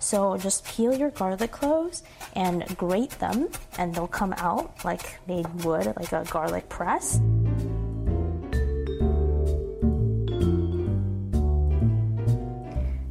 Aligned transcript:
So 0.00 0.36
just 0.36 0.64
peel 0.64 0.94
your 0.94 1.10
garlic 1.10 1.52
cloves 1.52 2.02
and 2.34 2.66
grate 2.76 3.10
them, 3.18 3.48
and 3.78 3.94
they'll 3.94 4.06
come 4.08 4.32
out 4.38 4.84
like 4.84 5.18
they 5.26 5.44
would, 5.64 5.86
like 5.86 6.12
a 6.12 6.24
garlic 6.30 6.68
press. 6.68 7.20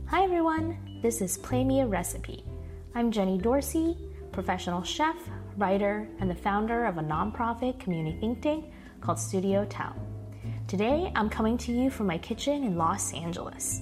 Hi 0.08 0.24
everyone, 0.24 0.78
this 1.02 1.22
is 1.22 1.38
Play 1.38 1.64
Me 1.64 1.82
a 1.82 1.88
Recipe. 1.88 2.44
I'm 2.94 3.12
Jenny 3.12 3.38
Dorsey, 3.38 3.98
professional 4.32 4.84
chef, 4.84 5.16
writer, 5.58 6.08
and 6.20 6.30
the 6.30 6.36
founder 6.36 6.86
of 6.86 6.98
a 6.98 7.02
nonprofit 7.02 7.80
community 7.80 8.20
think 8.20 8.42
tank 8.42 8.66
called 9.00 9.20
Studio 9.20 9.66
ATAO. 9.66 9.94
Today, 10.68 11.12
I'm 11.16 11.30
coming 11.30 11.58
to 11.60 11.72
you 11.72 11.90
from 11.90 12.08
my 12.08 12.18
kitchen 12.18 12.64
in 12.64 12.78
Los 12.78 13.14
Angeles. 13.14 13.82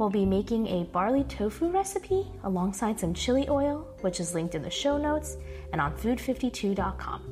We'll 0.00 0.08
be 0.08 0.24
making 0.24 0.66
a 0.66 0.84
barley 0.84 1.24
tofu 1.24 1.68
recipe 1.68 2.26
alongside 2.44 2.98
some 2.98 3.12
chili 3.12 3.46
oil, 3.50 3.86
which 4.00 4.18
is 4.18 4.32
linked 4.32 4.54
in 4.54 4.62
the 4.62 4.70
show 4.70 4.96
notes 4.96 5.36
and 5.72 5.80
on 5.82 5.94
food52.com. 5.98 7.22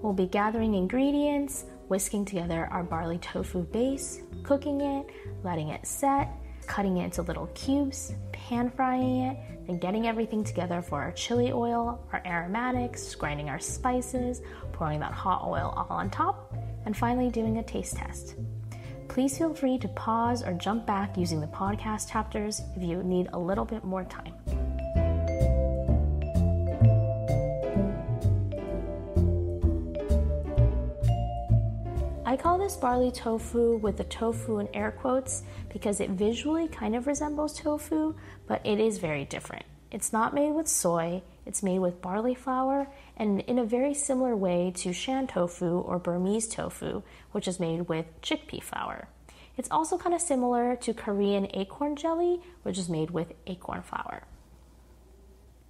We'll 0.00 0.12
be 0.12 0.28
gathering 0.28 0.74
ingredients, 0.74 1.64
whisking 1.88 2.24
together 2.24 2.68
our 2.70 2.84
barley 2.84 3.18
tofu 3.18 3.64
base, 3.64 4.20
cooking 4.44 4.80
it, 4.82 5.06
letting 5.42 5.70
it 5.70 5.84
set, 5.84 6.30
cutting 6.68 6.98
it 6.98 7.06
into 7.06 7.22
little 7.22 7.48
cubes, 7.54 8.12
pan 8.30 8.70
frying 8.70 9.22
it, 9.22 9.66
then 9.66 9.80
getting 9.80 10.06
everything 10.06 10.44
together 10.44 10.80
for 10.82 11.02
our 11.02 11.10
chili 11.10 11.50
oil, 11.50 12.06
our 12.12 12.22
aromatics, 12.24 13.16
grinding 13.16 13.48
our 13.48 13.58
spices, 13.58 14.42
pouring 14.70 15.00
that 15.00 15.10
hot 15.10 15.42
oil 15.44 15.74
all 15.76 15.88
on 15.90 16.08
top, 16.08 16.54
and 16.86 16.96
finally 16.96 17.30
doing 17.30 17.58
a 17.58 17.64
taste 17.64 17.96
test. 17.96 18.36
Please 19.10 19.36
feel 19.36 19.52
free 19.52 19.76
to 19.78 19.88
pause 19.88 20.44
or 20.44 20.52
jump 20.52 20.86
back 20.86 21.16
using 21.16 21.40
the 21.40 21.46
podcast 21.48 22.08
chapters 22.08 22.62
if 22.76 22.82
you 22.84 23.02
need 23.02 23.28
a 23.32 23.38
little 23.38 23.64
bit 23.64 23.82
more 23.82 24.04
time. 24.04 24.32
I 32.24 32.36
call 32.36 32.56
this 32.56 32.76
barley 32.76 33.10
tofu 33.10 33.78
with 33.78 33.96
the 33.96 34.04
tofu 34.04 34.60
in 34.60 34.68
air 34.72 34.92
quotes 34.92 35.42
because 35.72 35.98
it 35.98 36.10
visually 36.10 36.68
kind 36.68 36.94
of 36.94 37.08
resembles 37.08 37.58
tofu, 37.58 38.14
but 38.46 38.64
it 38.64 38.78
is 38.78 38.98
very 38.98 39.24
different. 39.24 39.64
It's 39.90 40.12
not 40.12 40.34
made 40.34 40.52
with 40.52 40.68
soy, 40.68 41.20
it's 41.46 41.64
made 41.64 41.80
with 41.80 42.00
barley 42.00 42.36
flour 42.36 42.86
and 43.20 43.40
in 43.40 43.58
a 43.58 43.64
very 43.64 43.92
similar 43.92 44.34
way 44.34 44.72
to 44.74 44.94
shan 44.94 45.26
tofu 45.26 45.78
or 45.80 45.98
Burmese 45.98 46.48
tofu, 46.48 47.02
which 47.32 47.46
is 47.46 47.60
made 47.60 47.82
with 47.82 48.06
chickpea 48.22 48.62
flour. 48.62 49.08
It's 49.58 49.70
also 49.70 49.98
kind 49.98 50.14
of 50.14 50.22
similar 50.22 50.74
to 50.76 50.94
Korean 50.94 51.46
acorn 51.52 51.96
jelly, 51.96 52.40
which 52.62 52.78
is 52.78 52.88
made 52.88 53.10
with 53.10 53.34
acorn 53.46 53.82
flour. 53.82 54.22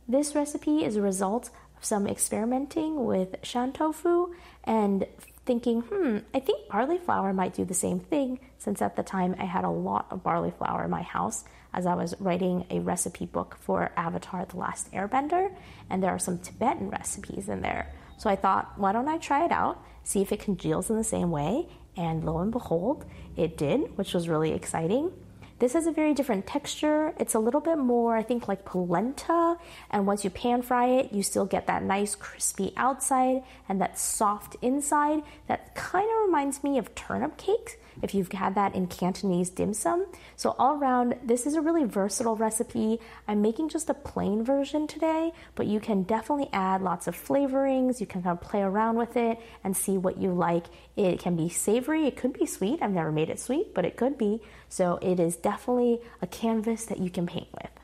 This 0.06 0.36
recipe 0.36 0.84
is 0.84 0.94
a 0.94 1.02
result 1.02 1.50
of 1.76 1.84
some 1.84 2.06
experimenting 2.06 3.04
with 3.04 3.34
shan 3.42 3.72
tofu 3.72 4.32
and 4.62 5.06
thinking, 5.50 5.80
hmm, 5.80 6.18
I 6.32 6.38
think 6.38 6.68
barley 6.68 6.98
flour 6.98 7.32
might 7.32 7.54
do 7.54 7.64
the 7.64 7.74
same 7.74 7.98
thing, 7.98 8.38
since 8.58 8.80
at 8.80 8.94
the 8.94 9.02
time 9.02 9.34
I 9.36 9.46
had 9.46 9.64
a 9.64 9.68
lot 9.68 10.06
of 10.12 10.22
barley 10.22 10.52
flour 10.52 10.84
in 10.84 10.90
my 10.90 11.02
house 11.02 11.42
as 11.74 11.86
I 11.86 11.94
was 11.96 12.14
writing 12.20 12.66
a 12.70 12.78
recipe 12.78 13.26
book 13.26 13.56
for 13.60 13.90
Avatar 13.96 14.44
The 14.44 14.58
Last 14.58 14.92
Airbender, 14.92 15.52
and 15.90 16.00
there 16.00 16.12
are 16.12 16.20
some 16.20 16.38
Tibetan 16.38 16.88
recipes 16.88 17.48
in 17.48 17.62
there. 17.62 17.92
So 18.16 18.30
I 18.30 18.36
thought, 18.36 18.78
why 18.78 18.92
don't 18.92 19.08
I 19.08 19.18
try 19.18 19.44
it 19.44 19.50
out, 19.50 19.82
see 20.04 20.22
if 20.22 20.30
it 20.30 20.38
congeals 20.38 20.88
in 20.88 20.94
the 20.94 21.02
same 21.02 21.32
way, 21.32 21.66
and 21.96 22.22
lo 22.22 22.38
and 22.38 22.52
behold, 22.52 23.04
it 23.36 23.56
did, 23.56 23.98
which 23.98 24.14
was 24.14 24.28
really 24.28 24.52
exciting. 24.52 25.10
This 25.60 25.74
has 25.74 25.86
a 25.86 25.92
very 25.92 26.14
different 26.14 26.46
texture. 26.46 27.12
It's 27.18 27.34
a 27.34 27.38
little 27.38 27.60
bit 27.60 27.76
more, 27.76 28.16
I 28.16 28.22
think, 28.22 28.48
like 28.48 28.64
polenta. 28.64 29.58
And 29.90 30.06
once 30.06 30.24
you 30.24 30.30
pan 30.30 30.62
fry 30.62 30.86
it, 30.86 31.12
you 31.12 31.22
still 31.22 31.44
get 31.44 31.66
that 31.66 31.82
nice 31.82 32.14
crispy 32.14 32.72
outside 32.78 33.42
and 33.68 33.78
that 33.80 33.98
soft 33.98 34.56
inside 34.62 35.22
that 35.48 35.74
kind 35.74 36.08
of 36.10 36.26
reminds 36.26 36.64
me 36.64 36.78
of 36.78 36.94
turnip 36.94 37.36
cake 37.36 37.78
if 38.02 38.14
you've 38.14 38.30
had 38.32 38.54
that 38.54 38.74
in 38.74 38.86
Cantonese 38.86 39.50
dim 39.50 39.74
sum. 39.74 40.06
So, 40.36 40.54
all 40.58 40.76
around, 40.76 41.16
this 41.24 41.46
is 41.46 41.54
a 41.54 41.60
really 41.60 41.84
versatile 41.84 42.36
recipe. 42.36 43.00
I'm 43.26 43.42
making 43.42 43.68
just 43.68 43.90
a 43.90 43.94
plain 43.94 44.44
version 44.44 44.86
today, 44.86 45.32
but 45.54 45.66
you 45.66 45.80
can 45.80 46.02
definitely 46.02 46.48
add 46.52 46.82
lots 46.82 47.06
of 47.06 47.16
flavorings. 47.16 48.00
You 48.00 48.06
can 48.06 48.22
kind 48.22 48.38
of 48.38 48.46
play 48.46 48.62
around 48.62 48.96
with 48.96 49.16
it 49.16 49.38
and 49.64 49.76
see 49.76 49.96
what 49.98 50.18
you 50.18 50.32
like. 50.32 50.66
It 50.96 51.18
can 51.18 51.36
be 51.36 51.48
savory, 51.48 52.06
it 52.06 52.16
could 52.16 52.32
be 52.32 52.46
sweet. 52.46 52.82
I've 52.82 52.92
never 52.92 53.12
made 53.12 53.30
it 53.30 53.40
sweet, 53.40 53.74
but 53.74 53.84
it 53.84 53.96
could 53.96 54.18
be. 54.18 54.40
So, 54.68 54.98
it 55.02 55.18
is 55.18 55.36
definitely 55.36 56.00
a 56.22 56.26
canvas 56.26 56.84
that 56.86 56.98
you 56.98 57.10
can 57.10 57.26
paint 57.26 57.48
with. 57.52 57.79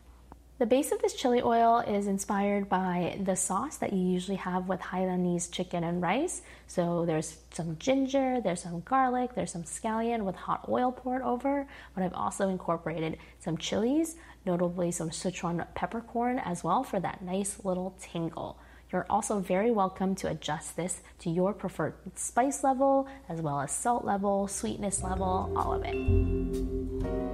The 0.59 0.65
base 0.65 0.91
of 0.91 1.03
this 1.03 1.13
chili 1.13 1.43
oil 1.43 1.81
is 1.81 2.07
inspired 2.07 2.71
by 2.71 3.19
the 3.23 3.37
sauce 3.37 3.77
that 3.77 3.93
you 3.93 3.99
usually 3.99 4.39
have 4.39 4.71
with 4.71 4.81
Hainanese 4.81 5.51
chicken 5.53 5.85
and 5.85 6.01
rice. 6.01 6.41
So 6.67 7.05
there's 7.05 7.37
some 7.51 7.77
ginger, 7.79 8.41
there's 8.41 8.63
some 8.63 8.81
garlic, 8.81 9.35
there's 9.35 9.53
some 9.53 9.65
scallion 9.65 10.25
with 10.25 10.35
hot 10.35 10.65
oil 10.67 10.93
poured 10.93 11.21
over, 11.21 11.67
but 11.95 12.03
I've 12.03 12.15
also 12.15 12.49
incorporated 12.49 13.19
some 13.39 13.59
chilies, 13.59 14.17
notably 14.47 14.93
some 14.93 15.11
Sichuan 15.11 15.67
peppercorn 15.75 16.39
as 16.39 16.65
well 16.65 16.83
for 16.83 17.01
that 17.01 17.21
nice 17.21 17.63
little 17.63 17.95
tingle. 18.01 18.59
You're 18.91 19.07
also 19.11 19.41
very 19.41 19.71
welcome 19.71 20.15
to 20.17 20.29
adjust 20.29 20.75
this 20.75 21.03
to 21.19 21.29
your 21.29 21.53
preferred 21.53 21.97
spice 22.15 22.65
level, 22.65 23.09
as 23.29 23.43
well 23.43 23.61
as 23.61 23.73
salt 23.73 24.07
level, 24.07 24.49
sweetness 24.49 25.03
level, 25.03 25.53
all 25.55 25.75
of 25.75 25.83
it. 25.85 27.26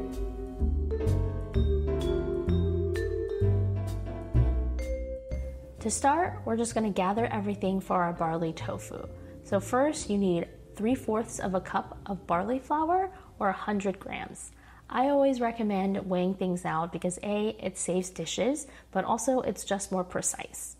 To 5.83 5.91
start, 5.91 6.43
we're 6.45 6.57
just 6.57 6.75
going 6.75 6.87
to 6.87 6.97
gather 6.97 7.27
everything 7.27 7.81
for 7.81 8.05
our 8.05 8.13
barley 8.13 8.53
tofu. 8.53 9.05
So 9.43 9.59
first, 9.59 10.09
you 10.09 10.17
need 10.17 10.47
3 10.77 10.95
fourths 10.95 11.41
of 11.41 11.57
a 11.57 11.61
cup 11.61 11.99
of 12.07 12.25
barley 12.25 12.61
flour 12.61 13.11
or 13.41 13.49
100 13.49 13.99
grams. 13.99 14.53
I 14.89 15.09
always 15.09 15.41
recommend 15.41 16.09
weighing 16.09 16.35
things 16.35 16.65
out 16.65 16.93
because 16.93 17.19
A, 17.25 17.57
it 17.59 17.77
saves 17.77 18.11
dishes, 18.11 18.69
but 18.93 19.05
also 19.05 19.41
it's 19.41 19.65
just 19.65 19.91
more 19.91 20.05
precise. 20.05 20.77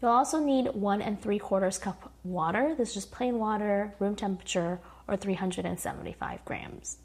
You'll 0.00 0.12
also 0.12 0.40
need 0.40 0.72
1 0.72 1.02
and 1.02 1.20
3 1.20 1.38
quarters 1.38 1.76
cup 1.76 2.10
water. 2.24 2.74
This 2.74 2.88
is 2.88 2.94
just 2.94 3.12
plain 3.12 3.38
water, 3.38 3.94
room 3.98 4.16
temperature, 4.16 4.80
or 5.06 5.18
375 5.18 6.46
grams. 6.46 6.96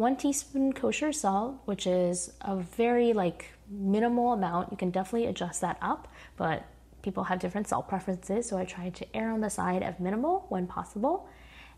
1 0.00 0.16
teaspoon 0.16 0.72
kosher 0.72 1.12
salt, 1.12 1.56
which 1.66 1.86
is 1.86 2.32
a 2.40 2.56
very 2.56 3.12
like 3.12 3.52
minimal 3.68 4.32
amount. 4.32 4.70
You 4.70 4.78
can 4.78 4.90
definitely 4.90 5.28
adjust 5.28 5.60
that 5.60 5.76
up, 5.82 6.08
but 6.38 6.64
people 7.02 7.24
have 7.24 7.38
different 7.38 7.68
salt 7.68 7.86
preferences, 7.86 8.48
so 8.48 8.56
I 8.56 8.64
try 8.64 8.88
to 8.88 9.06
err 9.14 9.30
on 9.30 9.42
the 9.42 9.50
side 9.50 9.82
of 9.82 10.00
minimal 10.00 10.46
when 10.48 10.66
possible, 10.66 11.28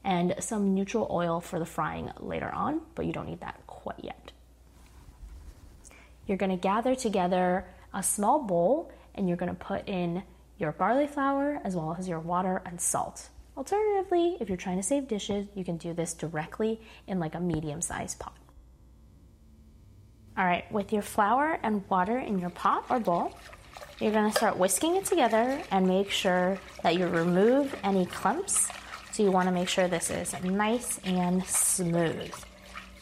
and 0.05 0.37
some 0.39 0.73
neutral 0.73 1.09
oil 1.11 1.41
for 1.41 1.59
the 1.59 1.67
frying 1.67 2.13
later 2.21 2.49
on, 2.49 2.83
but 2.95 3.07
you 3.07 3.13
don't 3.13 3.27
need 3.27 3.41
that 3.41 3.61
quite 3.67 4.05
yet. 4.05 4.31
You're 6.29 6.39
going 6.39 6.51
to 6.51 6.57
gather 6.57 6.95
together 6.95 7.67
a 7.93 8.05
small 8.05 8.45
bowl 8.45 8.93
and 9.17 9.27
you're 9.27 9.37
going 9.37 9.53
to 9.53 9.65
put 9.65 9.89
in 9.89 10.23
your 10.59 10.71
barley 10.71 11.09
flour 11.09 11.61
as 11.65 11.75
well 11.75 11.97
as 11.99 12.09
your 12.09 12.21
water 12.21 12.63
and 12.65 12.81
salt. 12.81 13.31
Alternatively, 13.57 14.37
if 14.41 14.49
you're 14.49 14.57
trying 14.57 14.79
to 14.79 14.83
save 14.83 15.09
dishes, 15.09 15.47
you 15.55 15.65
can 15.65 15.77
do 15.77 15.93
this 15.93 16.15
directly 16.15 16.81
in 17.07 17.21
like 17.21 17.35
a 17.35 17.41
medium 17.41 17.81
sized 17.83 18.19
pot. 18.19 18.37
All 20.39 20.47
right, 20.47 20.71
with 20.73 20.93
your 20.93 21.03
flour 21.03 21.59
and 21.63 21.87
water 21.91 22.19
in 22.19 22.39
your 22.39 22.51
pot 22.51 22.87
or 22.89 22.99
bowl, 22.99 23.37
you're 24.01 24.11
to 24.11 24.33
start 24.33 24.57
whisking 24.57 24.97
it 24.97 25.05
together 25.05 25.61
and 25.71 25.87
make 25.87 26.11
sure 26.11 26.59
that 26.83 26.97
you 26.97 27.07
remove 27.07 27.75
any 27.85 28.07
clumps 28.07 28.69
So 29.13 29.23
you 29.23 29.31
want 29.31 29.47
to 29.47 29.53
make 29.53 29.69
sure 29.69 29.89
this 29.89 30.11
is 30.11 30.35
nice 30.43 30.99
and 31.05 31.45
smooth. 31.45 32.33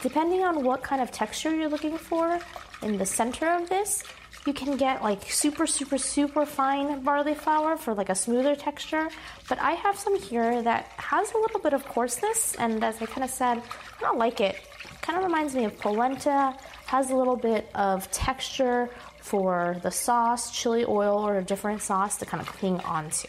Depending 0.00 0.42
on 0.42 0.64
what 0.64 0.82
kind 0.82 1.00
of 1.00 1.12
texture 1.12 1.54
you're 1.54 1.68
looking 1.68 1.96
for 1.96 2.40
in 2.82 2.98
the 2.98 3.06
center 3.06 3.48
of 3.48 3.68
this, 3.68 4.02
you 4.46 4.52
can 4.52 4.76
get 4.76 5.02
like 5.02 5.30
super, 5.30 5.66
super, 5.66 5.98
super 5.98 6.46
fine 6.46 7.02
barley 7.02 7.34
flour 7.34 7.76
for 7.76 7.94
like 7.94 8.08
a 8.08 8.14
smoother 8.14 8.56
texture. 8.56 9.08
But 9.48 9.58
I 9.60 9.72
have 9.72 9.98
some 9.98 10.18
here 10.18 10.62
that 10.62 10.86
has 10.96 11.32
a 11.32 11.38
little 11.38 11.60
bit 11.60 11.72
of 11.72 11.84
coarseness, 11.84 12.54
and 12.56 12.82
as 12.82 13.00
I 13.02 13.06
kind 13.06 13.24
of 13.24 13.30
said, 13.30 13.58
I 13.58 14.00
don't 14.00 14.18
like 14.18 14.40
it. 14.40 14.56
Kind 15.02 15.18
of 15.18 15.24
reminds 15.24 15.54
me 15.54 15.64
of 15.64 15.78
polenta, 15.78 16.56
has 16.86 17.10
a 17.10 17.16
little 17.16 17.36
bit 17.36 17.70
of 17.74 18.10
texture 18.10 18.90
for 19.20 19.76
the 19.82 19.90
sauce, 19.90 20.50
chili 20.50 20.84
oil, 20.86 21.18
or 21.18 21.38
a 21.38 21.42
different 21.42 21.82
sauce 21.82 22.16
to 22.18 22.26
kind 22.26 22.40
of 22.40 22.48
cling 22.48 22.80
onto. 22.80 23.28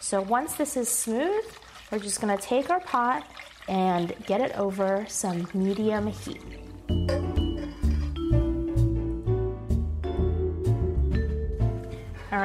So 0.00 0.22
once 0.22 0.54
this 0.54 0.76
is 0.76 0.88
smooth, 0.88 1.44
we're 1.90 1.98
just 1.98 2.20
gonna 2.20 2.38
take 2.38 2.70
our 2.70 2.80
pot 2.80 3.26
and 3.68 4.14
get 4.26 4.40
it 4.40 4.56
over 4.56 5.04
some 5.08 5.48
medium 5.54 6.06
heat. 6.06 6.40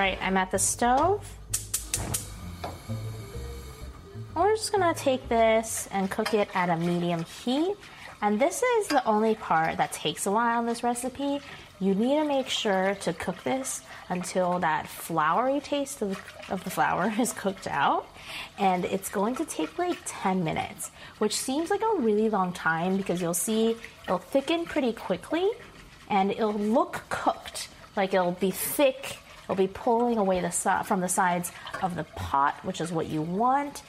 Right, 0.08 0.20
I'm 0.22 0.38
at 0.38 0.52
the 0.52 0.60
stove. 0.60 1.22
We're 4.36 4.56
just 4.56 4.72
gonna 4.72 4.94
take 4.94 5.28
this 5.28 5.90
and 5.92 6.10
cook 6.10 6.34
it 6.34 6.48
at 6.54 6.70
a 6.70 6.78
medium 6.78 7.26
heat. 7.44 7.76
And 8.22 8.40
this 8.40 8.64
is 8.64 8.88
the 8.88 9.06
only 9.06 9.36
part 9.36 9.78
that 9.78 9.92
takes 9.92 10.26
a 10.26 10.32
while 10.32 10.62
in 10.62 10.66
this 10.66 10.82
recipe. 10.82 11.40
You 11.80 11.94
need 11.94 12.16
to 12.16 12.26
make 12.26 12.48
sure 12.48 12.96
to 13.02 13.14
cook 13.14 13.44
this 13.44 13.82
until 14.10 14.60
that 14.60 14.88
floury 14.88 15.60
taste 15.60 16.02
of, 16.02 16.20
of 16.50 16.64
the 16.64 16.70
flour 16.70 17.14
is 17.20 17.34
cooked 17.34 17.68
out. 17.68 18.08
And 18.58 18.86
it's 18.86 19.10
going 19.10 19.36
to 19.36 19.46
take 19.46 19.78
like 19.78 19.98
10 20.06 20.44
minutes, 20.44 20.90
which 21.18 21.36
seems 21.36 21.70
like 21.70 21.82
a 21.82 22.00
really 22.00 22.30
long 22.30 22.54
time 22.54 22.98
because 22.98 23.22
you'll 23.22 23.34
see 23.34 23.76
it'll 24.06 24.18
thicken 24.18 24.66
pretty 24.66 24.94
quickly 24.94 25.48
and 26.10 26.32
it'll 26.32 26.54
look 26.54 27.04
cooked. 27.10 27.68
Like 27.96 28.14
it'll 28.14 28.32
be 28.32 28.52
thick 28.52 29.18
It'll 29.48 29.56
be 29.56 29.68
pulling 29.68 30.18
away 30.18 30.42
the 30.42 30.52
from 30.86 31.00
the 31.00 31.08
sides 31.08 31.54
of 31.82 31.96
the 31.96 32.04
pot, 32.04 32.56
which 32.64 32.82
is 32.82 32.92
what 32.92 33.08
you 33.08 33.22
want, 33.22 33.82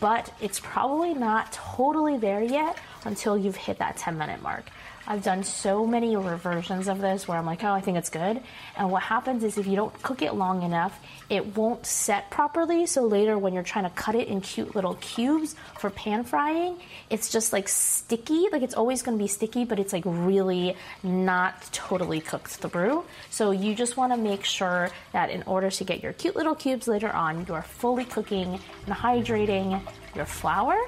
but 0.00 0.32
it's 0.40 0.58
probably 0.58 1.12
not 1.12 1.52
totally 1.52 2.16
there 2.16 2.42
yet 2.42 2.78
until 3.04 3.36
you've 3.36 3.56
hit 3.56 3.78
that 3.78 3.98
10 3.98 4.16
minute 4.16 4.40
mark. 4.40 4.64
I've 5.06 5.22
done 5.22 5.44
so 5.44 5.86
many 5.86 6.16
reversions 6.16 6.88
of 6.88 7.00
this 7.00 7.28
where 7.28 7.36
I'm 7.36 7.44
like, 7.44 7.62
oh, 7.62 7.72
I 7.72 7.80
think 7.80 7.98
it's 7.98 8.08
good. 8.08 8.40
And 8.76 8.90
what 8.90 9.02
happens 9.02 9.44
is 9.44 9.58
if 9.58 9.66
you 9.66 9.76
don't 9.76 10.02
cook 10.02 10.22
it 10.22 10.34
long 10.34 10.62
enough, 10.62 10.98
it 11.28 11.56
won't 11.56 11.84
set 11.84 12.30
properly. 12.30 12.86
So 12.86 13.02
later, 13.02 13.36
when 13.36 13.52
you're 13.52 13.62
trying 13.62 13.84
to 13.84 13.90
cut 13.90 14.14
it 14.14 14.28
in 14.28 14.40
cute 14.40 14.74
little 14.74 14.94
cubes 14.94 15.56
for 15.78 15.90
pan 15.90 16.24
frying, 16.24 16.78
it's 17.10 17.30
just 17.30 17.52
like 17.52 17.68
sticky. 17.68 18.48
Like 18.50 18.62
it's 18.62 18.74
always 18.74 19.02
going 19.02 19.18
to 19.18 19.22
be 19.22 19.28
sticky, 19.28 19.66
but 19.66 19.78
it's 19.78 19.92
like 19.92 20.04
really 20.06 20.74
not 21.02 21.70
totally 21.72 22.20
cooked 22.20 22.52
through. 22.52 23.04
So 23.28 23.50
you 23.50 23.74
just 23.74 23.98
want 23.98 24.12
to 24.12 24.16
make 24.16 24.44
sure 24.44 24.90
that 25.12 25.28
in 25.28 25.42
order 25.42 25.70
to 25.70 25.84
get 25.84 26.02
your 26.02 26.14
cute 26.14 26.34
little 26.34 26.54
cubes 26.54 26.88
later 26.88 27.12
on, 27.12 27.44
you 27.46 27.54
are 27.54 27.62
fully 27.62 28.06
cooking 28.06 28.58
and 28.86 28.94
hydrating 28.94 29.82
your 30.14 30.24
flour 30.24 30.78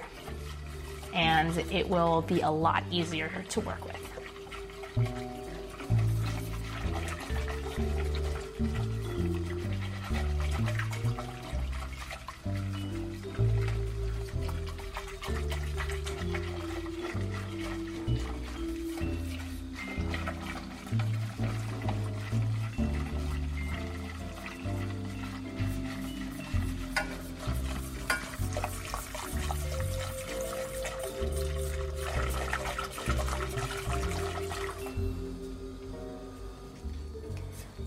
and 1.16 1.56
it 1.72 1.88
will 1.88 2.22
be 2.22 2.42
a 2.42 2.50
lot 2.50 2.84
easier 2.90 3.30
to 3.48 3.60
work 3.60 3.84
with. 3.84 4.05
Thank 4.96 5.20
you. 5.20 5.35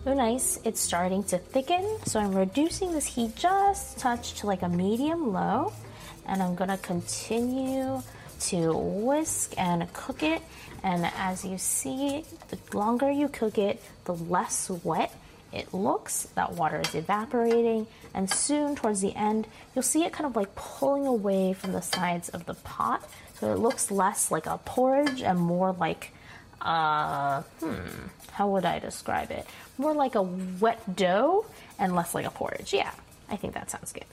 Oh, 0.10 0.16
nice. 0.16 0.60
It's 0.64 0.82
starting 0.82 1.24
to 1.26 1.38
thicken, 1.38 1.86
so 2.06 2.20
I'm 2.20 2.34
reducing 2.34 2.94
this 2.94 3.06
heat 3.06 3.36
just 3.36 4.00
touch 4.00 4.34
to 4.40 4.48
like 4.48 4.64
a 4.64 4.68
medium 4.68 5.32
low, 5.32 5.72
and 6.26 6.42
I'm 6.42 6.56
gonna 6.56 6.80
continue 6.80 8.02
to 8.40 8.74
whisk 8.74 9.54
and 9.56 9.94
cook 9.94 10.24
it. 10.24 10.42
And 10.82 11.06
as 11.16 11.46
you 11.46 11.60
see, 11.60 12.26
the 12.48 12.58
longer 12.76 13.12
you 13.12 13.28
cook 13.28 13.60
it, 13.60 13.84
the 14.06 14.16
less 14.16 14.72
wet 14.84 15.14
it 15.54 15.76
looks. 15.76 16.24
That 16.34 16.54
water 16.54 16.82
is 16.82 16.96
evaporating, 16.96 17.86
and 18.16 18.32
soon 18.32 18.76
towards 18.76 19.02
the 19.02 19.16
end, 19.16 19.46
you'll 19.76 19.84
see 19.84 20.06
it 20.06 20.12
kind 20.12 20.26
of 20.26 20.36
like 20.36 20.56
pulling 20.56 21.06
away 21.06 21.54
from 21.54 21.72
the 21.72 21.82
sides 21.82 22.30
of 22.30 22.48
the 22.48 22.56
pot. 22.56 23.08
So 23.36 23.54
it 23.54 23.60
looks 23.60 23.92
less 23.92 24.32
like 24.32 24.48
a 24.48 24.58
porridge 24.58 25.22
and 25.22 25.38
more 25.38 25.72
like 25.72 26.14
uh, 26.62 27.42
hmm, 27.60 28.08
how 28.32 28.50
would 28.50 28.66
I 28.66 28.80
describe 28.80 29.32
it? 29.32 29.46
More 29.78 29.94
like 29.94 30.16
a 30.16 30.22
wet 30.22 30.96
dough 30.96 31.46
and 31.78 31.96
less 31.96 32.14
like 32.14 32.26
a 32.26 32.32
porridge. 32.32 32.74
Yeah, 32.74 32.92
I 33.30 33.36
think 33.36 33.54
that 33.54 33.70
sounds 33.72 33.92
good. 33.92 34.06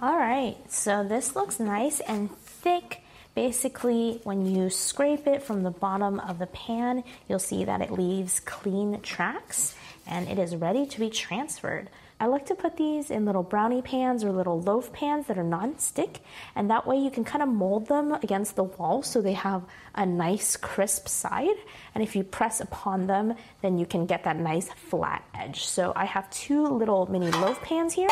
All 0.00 0.16
right, 0.16 0.56
so 0.68 1.04
this 1.04 1.36
looks 1.36 1.60
nice 1.60 2.00
and 2.00 2.34
thick. 2.36 3.02
Basically, 3.34 4.20
when 4.24 4.44
you 4.44 4.68
scrape 4.68 5.26
it 5.26 5.42
from 5.42 5.62
the 5.62 5.70
bottom 5.70 6.20
of 6.20 6.38
the 6.38 6.46
pan, 6.46 7.04
you'll 7.28 7.38
see 7.38 7.64
that 7.64 7.80
it 7.80 7.90
leaves 7.90 8.40
clean 8.40 9.00
tracks 9.00 9.74
and 10.06 10.28
it 10.28 10.38
is 10.38 10.56
ready 10.56 10.86
to 10.86 11.00
be 11.00 11.08
transferred. 11.08 11.88
I 12.22 12.26
like 12.26 12.46
to 12.46 12.54
put 12.54 12.76
these 12.76 13.10
in 13.10 13.24
little 13.24 13.42
brownie 13.42 13.82
pans 13.82 14.22
or 14.22 14.30
little 14.30 14.60
loaf 14.60 14.92
pans 14.92 15.26
that 15.26 15.38
are 15.38 15.42
non-stick 15.42 16.20
and 16.54 16.70
that 16.70 16.86
way 16.86 16.96
you 16.96 17.10
can 17.10 17.24
kind 17.24 17.42
of 17.42 17.48
mold 17.48 17.88
them 17.88 18.12
against 18.12 18.54
the 18.54 18.62
wall 18.62 19.02
so 19.02 19.20
they 19.20 19.32
have 19.32 19.64
a 19.96 20.06
nice 20.06 20.56
crisp 20.56 21.08
side 21.08 21.56
and 21.96 22.04
if 22.04 22.14
you 22.14 22.22
press 22.22 22.60
upon 22.60 23.08
them 23.08 23.34
then 23.60 23.76
you 23.76 23.86
can 23.86 24.06
get 24.06 24.22
that 24.22 24.36
nice 24.36 24.68
flat 24.68 25.24
edge. 25.34 25.64
So 25.64 25.92
I 25.96 26.04
have 26.04 26.30
two 26.30 26.64
little 26.68 27.10
mini 27.10 27.32
loaf 27.32 27.60
pans 27.60 27.92
here 27.92 28.10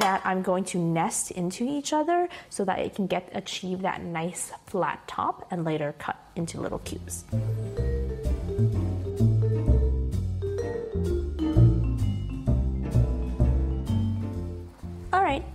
that 0.00 0.20
I'm 0.24 0.42
going 0.42 0.64
to 0.64 0.78
nest 0.78 1.30
into 1.30 1.62
each 1.62 1.92
other 1.92 2.28
so 2.50 2.64
that 2.64 2.80
it 2.80 2.96
can 2.96 3.06
get 3.06 3.30
achieve 3.34 3.82
that 3.82 4.02
nice 4.02 4.50
flat 4.66 5.06
top 5.06 5.46
and 5.52 5.64
later 5.64 5.94
cut 6.00 6.16
into 6.34 6.60
little 6.60 6.80
cubes. 6.80 7.24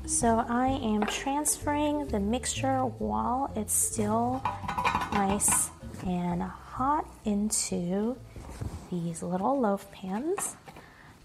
So 0.06 0.46
I 0.48 0.68
am 0.68 1.06
transferring 1.06 2.08
the 2.08 2.20
mixture 2.20 2.82
while 2.82 3.52
it's 3.56 3.74
still 3.74 4.42
nice 5.14 5.70
and 6.06 6.42
hot 6.42 7.06
into 7.26 8.18
these 8.92 9.24
little 9.24 9.60
loaf 9.60 9.90
pans. 9.92 10.56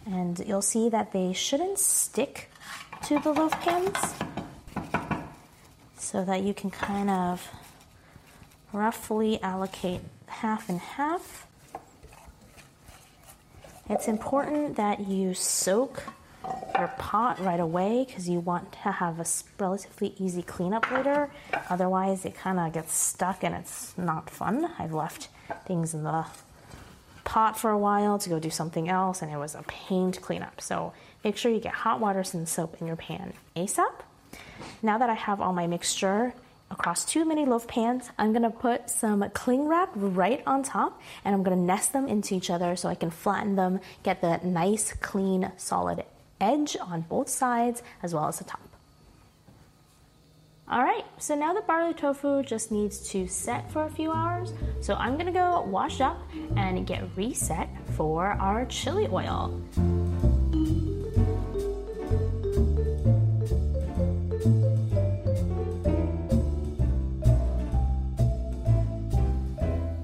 And 0.07 0.39
you'll 0.47 0.63
see 0.63 0.89
that 0.89 1.13
they 1.13 1.33
shouldn't 1.33 1.79
stick 1.79 2.51
to 3.05 3.19
the 3.19 3.33
loaf 3.33 3.53
pans 3.61 3.99
so 5.97 6.25
that 6.25 6.43
you 6.43 6.55
can 6.55 6.71
kind 6.71 7.11
of 7.11 7.51
roughly 8.73 9.43
allocate 9.43 10.01
half 10.27 10.69
and 10.69 10.81
half. 10.81 11.47
It's 13.91 14.09
important 14.09 14.77
that 14.77 15.01
you 15.01 15.35
soak 15.35 16.03
your 16.79 16.89
pot 16.99 17.39
right 17.41 17.61
away 17.61 18.05
because 18.07 18.29
you 18.29 18.41
want 18.41 18.73
to 18.73 18.91
have 18.93 19.19
a 19.19 19.27
relatively 19.59 20.15
easy 20.19 20.43
cleanup 20.43 20.91
later. 20.91 21.31
Otherwise, 21.69 22.25
it 22.25 22.35
kind 22.35 22.59
of 22.59 22.73
gets 22.73 22.95
stuck 22.95 23.43
and 23.43 23.55
it's 23.55 23.97
not 23.99 24.31
fun. 24.31 24.71
I've 24.79 24.93
left 24.93 25.29
things 25.67 25.95
in 25.95 26.05
the 26.05 26.25
pot 27.25 27.59
for 27.59 27.71
a 27.71 27.79
while 27.79 28.19
to 28.19 28.29
go 28.29 28.39
do 28.39 28.51
something 28.51 28.89
else, 28.89 29.21
and 29.21 29.31
it 29.31 29.37
was 29.37 29.55
a 29.55 29.63
pain 29.69 30.13
to 30.13 30.21
clean 30.21 30.43
up. 30.43 30.61
So 30.61 30.95
make 31.23 31.37
sure 31.37 31.53
you 31.53 31.61
get 31.61 31.75
hot 31.75 32.01
water 32.01 32.25
and 32.33 32.49
soap 32.49 32.77
in 32.81 32.87
your 32.87 32.97
pan 32.97 33.35
ASAP. 33.55 33.93
Now 34.83 34.99
that 34.99 35.11
I 35.11 35.15
have 35.15 35.41
all 35.41 35.53
my 35.53 35.67
mixture 35.67 36.33
across 36.71 37.05
two 37.05 37.25
mini 37.25 37.45
loaf 37.45 37.67
pans, 37.67 38.11
I'm 38.19 38.33
gonna 38.33 38.51
put 38.51 38.89
some 38.91 39.29
cling 39.35 39.69
wrap 39.69 39.91
right 39.95 40.43
on 40.47 40.63
top 40.63 41.01
and 41.25 41.35
I'm 41.35 41.43
gonna 41.43 41.57
nest 41.57 41.93
them 41.93 42.09
into 42.09 42.35
each 42.35 42.51
other 42.51 42.77
so 42.77 42.89
I 42.89 42.95
can 42.95 43.11
flatten 43.11 43.57
them, 43.57 43.81
get 44.03 44.23
that 44.23 44.45
nice, 44.45 44.93
clean, 44.95 45.53
solid 45.57 46.05
edge 46.41 46.77
on 46.81 47.03
both 47.03 47.29
sides 47.29 47.83
as 48.03 48.15
well 48.15 48.27
as 48.27 48.39
the 48.39 48.45
top. 48.45 48.61
All 50.71 50.83
right, 50.83 51.05
so 51.17 51.35
now 51.35 51.55
the 51.55 51.63
barley 51.63 51.95
tofu 51.95 52.43
just 52.43 52.71
needs 52.71 53.09
to 53.13 53.27
set 53.27 53.71
for 53.71 53.85
a 53.85 53.91
few 53.91 54.13
hours. 54.13 54.53
So 54.83 54.95
I'm 54.97 55.17
gonna 55.17 55.33
go 55.33 55.63
wash 55.63 56.03
up 56.03 56.21
and 56.57 56.87
get 56.87 57.05
reset 57.17 57.71
for 57.97 58.27
our 58.27 58.67
chili 58.67 59.09
oil. 59.11 59.63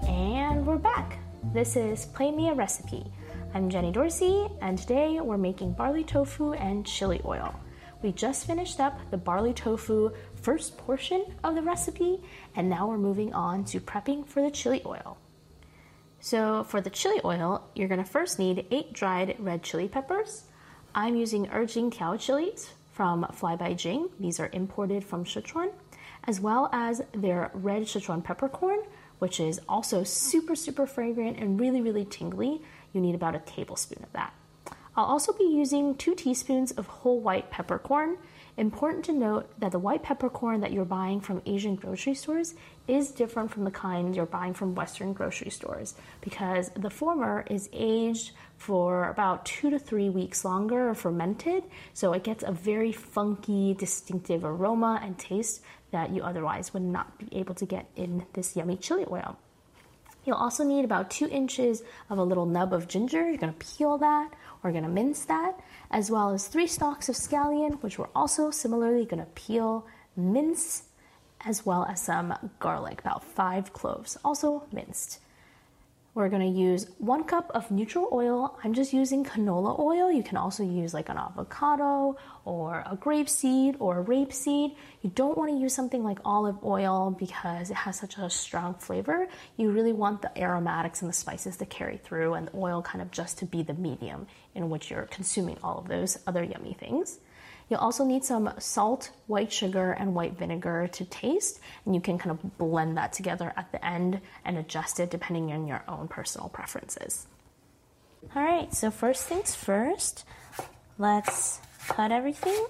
And 0.08 0.66
we're 0.66 0.78
back. 0.78 1.18
This 1.52 1.76
is 1.76 2.06
Play 2.06 2.30
Me 2.32 2.48
a 2.48 2.54
Recipe 2.54 3.04
I'm 3.56 3.70
Jenny 3.70 3.92
Dorsey, 3.92 4.48
and 4.60 4.76
today 4.76 5.20
we're 5.20 5.38
making 5.38 5.74
barley 5.74 6.02
tofu 6.02 6.54
and 6.54 6.84
chili 6.84 7.20
oil. 7.24 7.54
We 8.02 8.10
just 8.10 8.48
finished 8.48 8.80
up 8.80 8.98
the 9.12 9.16
barley 9.16 9.52
tofu 9.52 10.10
first 10.34 10.76
portion 10.76 11.24
of 11.44 11.54
the 11.54 11.62
recipe, 11.62 12.18
and 12.56 12.68
now 12.68 12.88
we're 12.88 12.98
moving 12.98 13.32
on 13.32 13.64
to 13.66 13.78
prepping 13.78 14.26
for 14.26 14.42
the 14.42 14.50
chili 14.50 14.82
oil. 14.84 15.18
So, 16.18 16.64
for 16.64 16.80
the 16.80 16.90
chili 16.90 17.20
oil, 17.24 17.62
you're 17.76 17.86
gonna 17.86 18.04
first 18.04 18.40
need 18.40 18.66
eight 18.72 18.92
dried 18.92 19.36
red 19.38 19.62
chili 19.62 19.86
peppers. 19.86 20.46
I'm 20.92 21.14
using 21.14 21.46
Erjing 21.46 21.94
Tiao 21.94 22.18
chilies 22.18 22.72
from 22.90 23.24
Fly 23.32 23.54
by 23.54 23.74
Jing. 23.74 24.08
These 24.18 24.40
are 24.40 24.50
imported 24.52 25.04
from 25.04 25.24
Sichuan, 25.24 25.70
as 26.24 26.40
well 26.40 26.70
as 26.72 27.02
their 27.12 27.52
red 27.54 27.82
Sichuan 27.82 28.24
peppercorn, 28.24 28.80
which 29.20 29.38
is 29.38 29.60
also 29.68 30.02
super, 30.02 30.56
super 30.56 30.86
fragrant 30.86 31.38
and 31.38 31.60
really, 31.60 31.80
really 31.80 32.04
tingly. 32.04 32.60
You 32.94 33.02
need 33.02 33.14
about 33.14 33.34
a 33.34 33.40
tablespoon 33.40 34.02
of 34.02 34.12
that. 34.12 34.32
I'll 34.96 35.04
also 35.04 35.32
be 35.32 35.44
using 35.44 35.96
two 35.96 36.14
teaspoons 36.14 36.70
of 36.70 36.86
whole 36.86 37.20
white 37.20 37.50
peppercorn. 37.50 38.16
Important 38.56 39.04
to 39.06 39.12
note 39.12 39.50
that 39.58 39.72
the 39.72 39.80
white 39.80 40.04
peppercorn 40.04 40.60
that 40.60 40.70
you're 40.70 40.84
buying 40.84 41.20
from 41.20 41.42
Asian 41.44 41.74
grocery 41.74 42.14
stores 42.14 42.54
is 42.86 43.10
different 43.10 43.50
from 43.50 43.64
the 43.64 43.72
kind 43.72 44.14
you're 44.14 44.26
buying 44.26 44.54
from 44.54 44.76
Western 44.76 45.12
grocery 45.12 45.50
stores 45.50 45.94
because 46.20 46.70
the 46.76 46.90
former 46.90 47.44
is 47.50 47.68
aged 47.72 48.30
for 48.56 49.08
about 49.08 49.44
two 49.44 49.70
to 49.70 49.78
three 49.80 50.08
weeks 50.08 50.44
longer 50.44 50.90
or 50.90 50.94
fermented, 50.94 51.64
so 51.94 52.12
it 52.12 52.22
gets 52.22 52.44
a 52.44 52.52
very 52.52 52.92
funky, 52.92 53.74
distinctive 53.74 54.44
aroma 54.44 55.00
and 55.02 55.18
taste 55.18 55.60
that 55.90 56.10
you 56.10 56.22
otherwise 56.22 56.72
would 56.72 56.82
not 56.82 57.18
be 57.18 57.26
able 57.36 57.56
to 57.56 57.66
get 57.66 57.90
in 57.96 58.24
this 58.34 58.54
yummy 58.54 58.76
chili 58.76 59.04
oil. 59.10 59.36
You'll 60.24 60.36
also 60.36 60.64
need 60.64 60.84
about 60.84 61.10
two 61.10 61.28
inches 61.28 61.82
of 62.08 62.18
a 62.18 62.24
little 62.24 62.46
nub 62.46 62.72
of 62.72 62.88
ginger. 62.88 63.28
You're 63.28 63.38
gonna 63.38 63.54
peel 63.58 63.98
that 63.98 64.32
we're 64.64 64.72
gonna 64.72 64.88
mince 64.88 65.26
that, 65.26 65.60
as 65.90 66.10
well 66.10 66.30
as 66.30 66.48
three 66.48 66.66
stalks 66.66 67.10
of 67.10 67.14
scallion, 67.14 67.82
which 67.82 67.98
we're 67.98 68.08
also 68.14 68.50
similarly 68.50 69.04
gonna 69.04 69.26
peel, 69.34 69.86
mince, 70.16 70.84
as 71.44 71.66
well 71.66 71.84
as 71.84 72.00
some 72.00 72.34
garlic, 72.58 73.00
about 73.00 73.22
five 73.22 73.74
cloves, 73.74 74.16
also 74.24 74.64
minced. 74.72 75.20
We're 76.14 76.28
gonna 76.28 76.46
use 76.46 76.86
one 76.98 77.24
cup 77.24 77.50
of 77.56 77.72
neutral 77.72 78.08
oil. 78.12 78.56
I'm 78.62 78.72
just 78.72 78.92
using 78.92 79.24
canola 79.24 79.76
oil. 79.80 80.12
You 80.12 80.22
can 80.22 80.36
also 80.36 80.62
use 80.62 80.94
like 80.94 81.08
an 81.08 81.18
avocado 81.18 82.16
or 82.44 82.84
a 82.88 82.94
grape 82.94 83.28
seed 83.28 83.74
or 83.80 83.98
a 83.98 84.04
rapeseed. 84.04 84.76
You 85.02 85.10
don't 85.10 85.36
wanna 85.36 85.58
use 85.58 85.74
something 85.74 86.04
like 86.04 86.20
olive 86.24 86.62
oil 86.62 87.10
because 87.18 87.70
it 87.70 87.76
has 87.76 87.98
such 87.98 88.16
a 88.16 88.30
strong 88.30 88.74
flavor. 88.74 89.26
You 89.56 89.72
really 89.72 89.92
want 89.92 90.22
the 90.22 90.30
aromatics 90.40 91.02
and 91.02 91.08
the 91.08 91.14
spices 91.14 91.56
to 91.56 91.66
carry 91.66 91.96
through 91.96 92.34
and 92.34 92.46
the 92.46 92.56
oil 92.56 92.80
kind 92.80 93.02
of 93.02 93.10
just 93.10 93.38
to 93.38 93.44
be 93.44 93.64
the 93.64 93.74
medium 93.74 94.28
in 94.54 94.70
which 94.70 94.92
you're 94.92 95.06
consuming 95.06 95.58
all 95.64 95.78
of 95.78 95.88
those 95.88 96.16
other 96.28 96.44
yummy 96.44 96.74
things. 96.74 97.18
You'll 97.68 97.80
also 97.80 98.04
need 98.04 98.24
some 98.24 98.52
salt, 98.58 99.10
white 99.26 99.52
sugar, 99.52 99.92
and 99.92 100.14
white 100.14 100.38
vinegar 100.38 100.88
to 100.92 101.04
taste, 101.06 101.60
and 101.86 101.94
you 101.94 102.00
can 102.00 102.18
kind 102.18 102.30
of 102.30 102.58
blend 102.58 102.96
that 102.98 103.12
together 103.12 103.52
at 103.56 103.72
the 103.72 103.84
end 103.84 104.20
and 104.44 104.58
adjust 104.58 105.00
it 105.00 105.10
depending 105.10 105.50
on 105.52 105.66
your 105.66 105.82
own 105.88 106.08
personal 106.08 106.48
preferences. 106.48 107.26
All 108.34 108.42
right, 108.42 108.72
so 108.74 108.90
first 108.90 109.26
things 109.26 109.54
first, 109.54 110.24
let's 110.98 111.60
cut 111.88 112.12
everything 112.12 112.66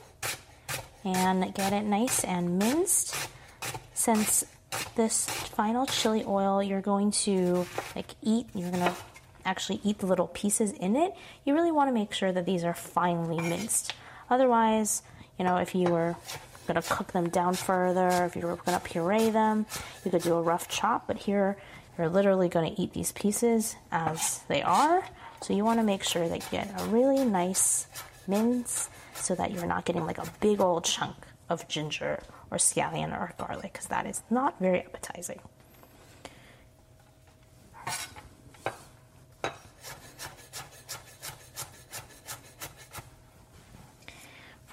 and 1.04 1.54
get 1.54 1.72
it 1.72 1.84
nice 1.84 2.24
and 2.24 2.58
minced. 2.58 3.14
Since 3.94 4.44
this 4.96 5.28
final 5.28 5.86
chili 5.86 6.24
oil 6.26 6.62
you're 6.62 6.80
going 6.80 7.10
to 7.10 7.66
like 7.94 8.14
eat, 8.22 8.46
you're 8.54 8.70
gonna 8.70 8.94
actually 9.44 9.80
eat 9.84 9.98
the 9.98 10.06
little 10.06 10.28
pieces 10.28 10.72
in 10.72 10.96
it, 10.96 11.14
you 11.44 11.54
really 11.54 11.72
want 11.72 11.88
to 11.88 11.92
make 11.92 12.12
sure 12.12 12.32
that 12.32 12.46
these 12.46 12.64
are 12.64 12.74
finely 12.74 13.40
minced. 13.40 13.92
Otherwise, 14.30 15.02
you 15.38 15.44
know, 15.44 15.56
if 15.56 15.74
you 15.74 15.88
were 15.88 16.16
going 16.66 16.80
to 16.80 16.88
cook 16.88 17.12
them 17.12 17.28
down 17.28 17.54
further, 17.54 18.08
if 18.24 18.36
you 18.36 18.42
were 18.42 18.56
going 18.56 18.78
to 18.78 18.84
puree 18.84 19.30
them, 19.30 19.66
you 20.04 20.10
could 20.10 20.22
do 20.22 20.34
a 20.34 20.42
rough 20.42 20.68
chop, 20.68 21.06
but 21.06 21.16
here 21.16 21.56
you're 21.98 22.08
literally 22.08 22.48
going 22.48 22.74
to 22.74 22.80
eat 22.80 22.92
these 22.92 23.12
pieces 23.12 23.76
as 23.92 24.40
they 24.48 24.62
are. 24.62 25.06
So 25.42 25.52
you 25.52 25.64
want 25.64 25.78
to 25.78 25.84
make 25.84 26.02
sure 26.02 26.28
that 26.28 26.38
you 26.38 26.48
get 26.50 26.80
a 26.80 26.84
really 26.86 27.24
nice 27.24 27.86
mince 28.26 28.88
so 29.14 29.34
that 29.34 29.52
you're 29.52 29.66
not 29.66 29.84
getting 29.84 30.06
like 30.06 30.18
a 30.18 30.26
big 30.40 30.60
old 30.60 30.84
chunk 30.84 31.16
of 31.48 31.68
ginger 31.68 32.22
or 32.50 32.56
scallion 32.56 33.12
or 33.12 33.32
garlic 33.36 33.72
because 33.72 33.86
that 33.88 34.06
is 34.06 34.22
not 34.30 34.58
very 34.58 34.80
appetizing. 34.80 35.40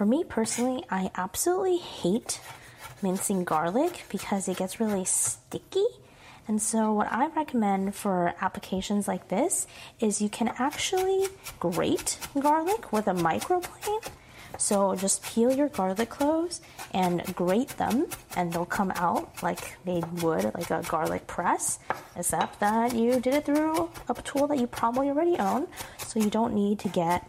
For 0.02 0.08
me 0.08 0.24
personally, 0.24 0.84
I 0.90 1.12
absolutely 1.14 1.78
hate 1.78 2.42
mincing 3.04 3.44
garlic 3.44 4.06
because 4.10 4.48
it 4.48 4.58
gets 4.58 4.80
really 4.80 5.06
sticky. 5.06 5.86
And 6.48 6.60
so, 6.60 6.92
what 6.92 7.12
I 7.12 7.28
recommend 7.28 7.94
for 7.94 8.34
applications 8.42 9.08
like 9.08 9.28
this 9.28 9.68
is 10.00 10.20
you 10.20 10.28
can 10.28 10.48
actually 10.58 11.28
grate 11.60 12.18
garlic 12.40 12.92
with 12.92 13.06
a 13.06 13.14
microplane. 13.14 14.04
So, 14.58 14.96
just 14.96 15.22
peel 15.22 15.52
your 15.52 15.70
garlic 15.70 16.10
cloves 16.10 16.62
and 16.96 17.24
grate 17.36 17.78
them, 17.78 18.08
and 18.36 18.52
they'll 18.52 18.66
come 18.66 18.92
out 18.96 19.44
like 19.44 19.78
they 19.86 20.02
would, 20.24 20.46
like 20.56 20.72
a 20.72 20.82
garlic 20.82 21.28
press, 21.28 21.78
except 22.16 22.60
that 22.60 22.96
you 22.96 23.20
did 23.20 23.36
it 23.36 23.46
through 23.46 23.92
a 24.10 24.16
tool 24.24 24.48
that 24.48 24.58
you 24.58 24.66
probably 24.66 25.10
already 25.10 25.38
own. 25.38 25.68
So, 26.00 26.20
you 26.20 26.32
don't 26.32 26.56
need 26.56 26.80
to 26.80 26.90
get 26.90 27.24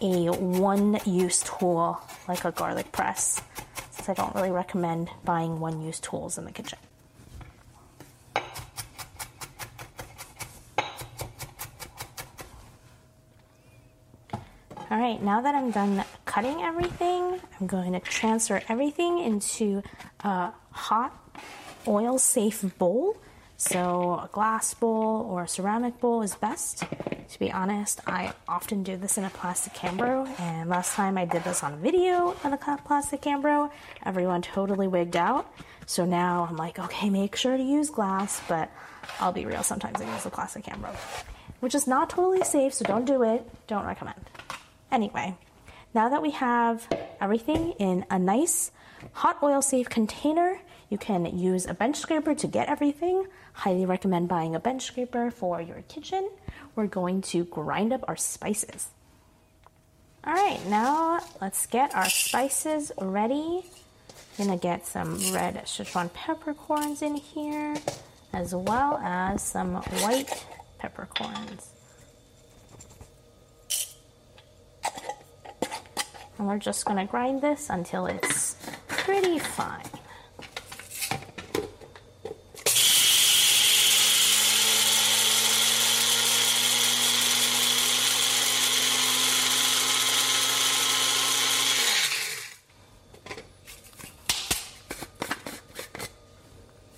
a 0.00 0.30
one 0.30 1.00
use 1.04 1.42
tool 1.42 2.00
like 2.28 2.44
a 2.44 2.52
garlic 2.52 2.92
press, 2.92 3.40
since 3.90 4.08
I 4.08 4.14
don't 4.14 4.34
really 4.34 4.50
recommend 4.50 5.10
buying 5.24 5.60
one 5.60 5.80
use 5.80 6.00
tools 6.00 6.38
in 6.38 6.44
the 6.44 6.52
kitchen. 6.52 6.78
All 14.88 14.98
right, 14.98 15.20
now 15.20 15.40
that 15.40 15.54
I'm 15.54 15.72
done 15.72 16.04
cutting 16.26 16.62
everything, 16.62 17.40
I'm 17.60 17.66
going 17.66 17.92
to 17.92 18.00
transfer 18.00 18.62
everything 18.68 19.18
into 19.18 19.82
a 20.20 20.52
hot 20.70 21.12
oil 21.88 22.18
safe 22.18 22.64
bowl. 22.78 23.16
So, 23.58 24.20
a 24.22 24.28
glass 24.30 24.74
bowl 24.74 25.26
or 25.30 25.44
a 25.44 25.48
ceramic 25.48 25.98
bowl 25.98 26.22
is 26.22 26.34
best. 26.34 26.84
To 27.28 27.38
be 27.38 27.50
honest, 27.50 28.00
I 28.06 28.32
often 28.46 28.82
do 28.82 28.96
this 28.96 29.18
in 29.18 29.24
a 29.24 29.30
plastic 29.30 29.72
Cambro, 29.72 30.28
and 30.38 30.70
last 30.70 30.94
time 30.94 31.18
I 31.18 31.24
did 31.24 31.42
this 31.42 31.64
on 31.64 31.72
a 31.72 31.76
video 31.76 32.36
on 32.44 32.52
a 32.52 32.58
plastic 32.58 33.22
Cambro, 33.22 33.70
everyone 34.04 34.42
totally 34.42 34.86
wigged 34.86 35.16
out. 35.16 35.50
So 35.86 36.04
now 36.04 36.46
I'm 36.48 36.56
like, 36.56 36.78
okay, 36.78 37.10
make 37.10 37.34
sure 37.34 37.56
to 37.56 37.62
use 37.62 37.90
glass, 37.90 38.40
but 38.48 38.70
I'll 39.20 39.32
be 39.32 39.46
real, 39.46 39.62
sometimes 39.62 40.00
I 40.00 40.12
use 40.12 40.26
a 40.26 40.30
plastic 40.30 40.64
Cambro, 40.64 40.94
which 41.60 41.74
is 41.74 41.86
not 41.86 42.10
totally 42.10 42.44
safe, 42.44 42.74
so 42.74 42.84
don't 42.84 43.06
do 43.06 43.22
it. 43.22 43.48
Don't 43.66 43.86
recommend. 43.86 44.20
Anyway, 44.92 45.36
now 45.94 46.08
that 46.10 46.22
we 46.22 46.30
have 46.32 46.86
everything 47.20 47.72
in 47.78 48.04
a 48.10 48.18
nice 48.18 48.70
hot 49.12 49.38
oil 49.42 49.62
safe 49.62 49.88
container, 49.88 50.60
you 50.88 50.98
can 50.98 51.38
use 51.38 51.66
a 51.66 51.74
bench 51.74 51.96
scraper 51.96 52.34
to 52.34 52.46
get 52.46 52.68
everything. 52.68 53.26
Highly 53.52 53.86
recommend 53.86 54.28
buying 54.28 54.54
a 54.54 54.60
bench 54.60 54.82
scraper 54.82 55.30
for 55.30 55.60
your 55.60 55.82
kitchen. 55.88 56.30
We're 56.74 56.86
going 56.86 57.22
to 57.22 57.44
grind 57.44 57.92
up 57.92 58.04
our 58.06 58.16
spices. 58.16 58.88
All 60.24 60.34
right, 60.34 60.64
now 60.66 61.20
let's 61.40 61.66
get 61.66 61.94
our 61.94 62.08
spices 62.08 62.92
ready. 63.00 63.64
I'm 64.38 64.46
gonna 64.46 64.58
get 64.58 64.86
some 64.86 65.14
red 65.32 65.54
Sichuan 65.64 66.12
peppercorns 66.12 67.00
in 67.00 67.14
here, 67.14 67.76
as 68.32 68.54
well 68.54 68.98
as 69.02 69.42
some 69.42 69.76
white 69.76 70.46
peppercorns. 70.78 71.70
And 76.38 76.46
we're 76.46 76.58
just 76.58 76.84
gonna 76.84 77.06
grind 77.06 77.40
this 77.40 77.70
until 77.70 78.06
it's 78.06 78.56
pretty 78.88 79.38
fine. 79.38 79.95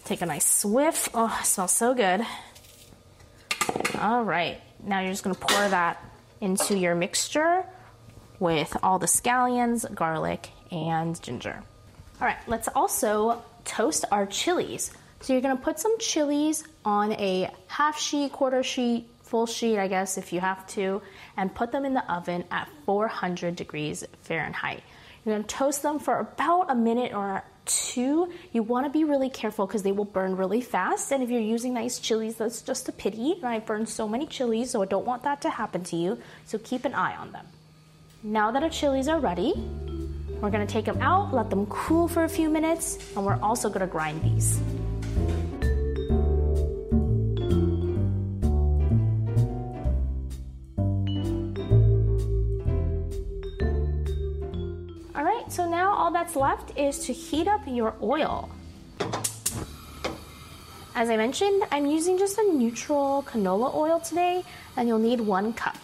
Take 0.08 0.22
a 0.22 0.26
nice 0.26 0.64
whiff. 0.64 1.10
Oh, 1.12 1.38
it 1.38 1.44
smells 1.44 1.72
so 1.72 1.92
good. 1.92 2.24
All 4.00 4.24
right, 4.24 4.58
now 4.82 5.00
you're 5.00 5.10
just 5.10 5.22
gonna 5.22 5.34
pour 5.34 5.68
that 5.68 6.02
into 6.40 6.78
your 6.78 6.94
mixture 6.94 7.62
with 8.40 8.74
all 8.82 8.98
the 8.98 9.06
scallions, 9.06 9.84
garlic, 9.94 10.48
and 10.72 11.22
ginger. 11.22 11.62
All 12.22 12.26
right, 12.26 12.38
let's 12.46 12.68
also 12.74 13.42
toast 13.66 14.06
our 14.10 14.24
chilies. 14.24 14.92
So 15.20 15.34
you're 15.34 15.42
gonna 15.42 15.56
put 15.56 15.78
some 15.78 15.98
chilies 15.98 16.64
on 16.86 17.12
a 17.12 17.50
half 17.66 18.00
sheet, 18.00 18.32
quarter 18.32 18.62
sheet, 18.62 19.10
full 19.24 19.44
sheet, 19.44 19.78
I 19.78 19.88
guess, 19.88 20.16
if 20.16 20.32
you 20.32 20.40
have 20.40 20.66
to, 20.68 21.02
and 21.36 21.54
put 21.54 21.70
them 21.70 21.84
in 21.84 21.92
the 21.92 22.10
oven 22.10 22.44
at 22.50 22.66
400 22.86 23.54
degrees 23.56 24.04
Fahrenheit. 24.22 24.82
You're 25.26 25.34
gonna 25.34 25.46
toast 25.46 25.82
them 25.82 25.98
for 25.98 26.18
about 26.18 26.70
a 26.70 26.74
minute 26.74 27.12
or 27.12 27.44
two. 27.68 28.32
You 28.52 28.64
wanna 28.64 28.90
be 28.90 29.04
really 29.04 29.30
careful 29.30 29.66
because 29.66 29.84
they 29.84 29.92
will 29.92 30.04
burn 30.04 30.36
really 30.36 30.60
fast. 30.60 31.12
And 31.12 31.22
if 31.22 31.30
you're 31.30 31.40
using 31.40 31.72
nice 31.74 32.00
chilies, 32.00 32.36
that's 32.36 32.62
just 32.62 32.88
a 32.88 32.92
pity. 32.92 33.34
And 33.34 33.46
I 33.46 33.60
burned 33.60 33.88
so 33.88 34.08
many 34.08 34.26
chilies, 34.26 34.70
so 34.70 34.82
I 34.82 34.86
don't 34.86 35.06
want 35.06 35.22
that 35.22 35.40
to 35.42 35.50
happen 35.50 35.84
to 35.84 35.96
you. 35.96 36.18
So 36.46 36.58
keep 36.58 36.84
an 36.84 36.94
eye 36.94 37.14
on 37.16 37.30
them. 37.30 37.46
Now 38.24 38.50
that 38.50 38.64
our 38.64 38.70
chilies 38.70 39.06
are 39.06 39.20
ready, 39.20 39.54
we're 40.40 40.50
gonna 40.50 40.66
take 40.66 40.86
them 40.86 41.00
out, 41.00 41.32
let 41.32 41.50
them 41.50 41.66
cool 41.66 42.08
for 42.08 42.24
a 42.24 42.28
few 42.28 42.50
minutes, 42.50 42.98
and 43.14 43.24
we're 43.24 43.40
also 43.40 43.68
gonna 43.68 43.86
grind 43.86 44.22
these. 44.22 44.60
All 55.98 56.12
that's 56.12 56.36
left 56.36 56.78
is 56.78 57.00
to 57.00 57.12
heat 57.12 57.48
up 57.48 57.60
your 57.66 57.92
oil. 58.00 58.48
As 60.94 61.10
I 61.10 61.16
mentioned, 61.16 61.64
I'm 61.72 61.86
using 61.86 62.18
just 62.18 62.38
a 62.38 62.52
neutral 62.52 63.24
canola 63.26 63.74
oil 63.74 63.98
today, 63.98 64.44
and 64.76 64.86
you'll 64.86 65.00
need 65.00 65.20
one 65.20 65.52
cup. 65.52 65.76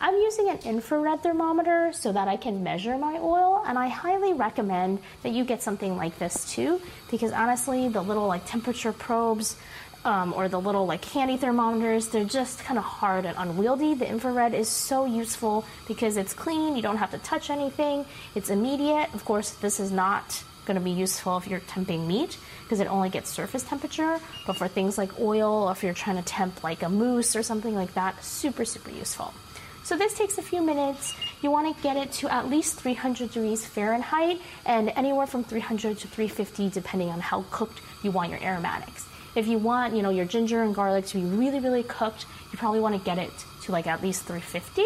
I'm 0.00 0.14
using 0.14 0.48
an 0.48 0.58
infrared 0.64 1.22
thermometer 1.24 1.92
so 1.92 2.12
that 2.12 2.28
I 2.28 2.36
can 2.36 2.62
measure 2.62 2.96
my 2.96 3.18
oil, 3.18 3.62
and 3.66 3.76
I 3.76 3.88
highly 3.88 4.32
recommend 4.32 5.00
that 5.24 5.32
you 5.32 5.44
get 5.44 5.62
something 5.62 5.96
like 5.96 6.16
this 6.18 6.50
too, 6.52 6.80
because 7.10 7.32
honestly, 7.32 7.88
the 7.88 8.02
little 8.02 8.28
like 8.28 8.46
temperature 8.46 8.92
probes 8.92 9.56
um, 10.04 10.32
or 10.32 10.48
the 10.48 10.60
little 10.60 10.86
like 10.86 11.04
handy 11.04 11.36
thermometers, 11.36 12.08
they're 12.08 12.24
just 12.24 12.60
kind 12.60 12.78
of 12.78 12.84
hard 12.84 13.26
and 13.26 13.36
unwieldy. 13.38 13.94
The 13.94 14.08
infrared 14.08 14.54
is 14.54 14.68
so 14.68 15.04
useful 15.04 15.64
because 15.86 16.16
it's 16.16 16.32
clean, 16.32 16.76
you 16.76 16.82
don't 16.82 16.96
have 16.96 17.10
to 17.10 17.18
touch 17.18 17.50
anything, 17.50 18.04
it's 18.34 18.50
immediate. 18.50 19.12
Of 19.14 19.24
course, 19.24 19.50
this 19.50 19.80
is 19.80 19.90
not 19.90 20.42
going 20.64 20.78
to 20.78 20.84
be 20.84 20.90
useful 20.90 21.36
if 21.36 21.48
you're 21.48 21.60
temping 21.60 22.06
meat 22.06 22.38
because 22.62 22.80
it 22.80 22.86
only 22.86 23.08
gets 23.08 23.28
surface 23.28 23.62
temperature, 23.62 24.20
but 24.46 24.56
for 24.56 24.68
things 24.68 24.96
like 24.96 25.18
oil, 25.18 25.64
or 25.64 25.72
if 25.72 25.82
you're 25.82 25.94
trying 25.94 26.16
to 26.16 26.22
temp 26.22 26.62
like 26.62 26.82
a 26.82 26.88
mousse 26.88 27.34
or 27.34 27.42
something 27.42 27.74
like 27.74 27.92
that, 27.94 28.22
super, 28.22 28.64
super 28.64 28.90
useful. 28.90 29.34
So 29.82 29.96
this 29.96 30.16
takes 30.16 30.38
a 30.38 30.42
few 30.42 30.62
minutes. 30.62 31.14
You 31.42 31.50
want 31.50 31.74
to 31.74 31.82
get 31.82 31.96
it 31.96 32.12
to 32.20 32.32
at 32.32 32.48
least 32.48 32.78
300 32.78 33.32
degrees 33.32 33.66
Fahrenheit 33.66 34.40
and 34.64 34.90
anywhere 34.94 35.26
from 35.26 35.42
300 35.42 35.98
to 35.98 36.06
350 36.06 36.70
depending 36.70 37.08
on 37.08 37.18
how 37.18 37.44
cooked 37.50 37.80
you 38.02 38.10
want 38.12 38.30
your 38.30 38.40
aromatics. 38.40 39.09
If 39.34 39.46
you 39.46 39.58
want, 39.58 39.94
you 39.94 40.02
know, 40.02 40.10
your 40.10 40.24
ginger 40.24 40.62
and 40.62 40.74
garlic 40.74 41.06
to 41.06 41.18
be 41.18 41.24
really, 41.24 41.60
really 41.60 41.82
cooked, 41.82 42.26
you 42.52 42.58
probably 42.58 42.80
want 42.80 42.96
to 42.98 43.04
get 43.04 43.18
it 43.18 43.32
to 43.62 43.72
like 43.72 43.86
at 43.86 44.02
least 44.02 44.24
350. 44.24 44.82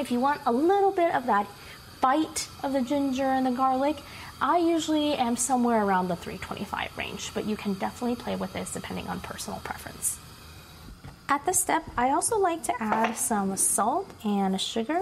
If 0.00 0.12
you 0.12 0.20
want 0.20 0.40
a 0.46 0.52
little 0.52 0.92
bit 0.92 1.14
of 1.14 1.26
that 1.26 1.46
bite 2.00 2.48
of 2.62 2.72
the 2.72 2.82
ginger 2.82 3.24
and 3.24 3.44
the 3.44 3.50
garlic, 3.50 3.96
I 4.40 4.58
usually 4.58 5.14
am 5.14 5.36
somewhere 5.36 5.84
around 5.84 6.06
the 6.06 6.14
325 6.14 6.96
range, 6.96 7.32
but 7.34 7.44
you 7.46 7.56
can 7.56 7.74
definitely 7.74 8.14
play 8.14 8.36
with 8.36 8.52
this 8.52 8.72
depending 8.72 9.08
on 9.08 9.18
personal 9.20 9.58
preference. 9.64 10.18
At 11.28 11.44
this 11.44 11.58
step, 11.58 11.82
I 11.96 12.10
also 12.10 12.38
like 12.38 12.62
to 12.64 12.74
add 12.80 13.16
some 13.16 13.56
salt 13.56 14.08
and 14.24 14.58
sugar 14.60 15.00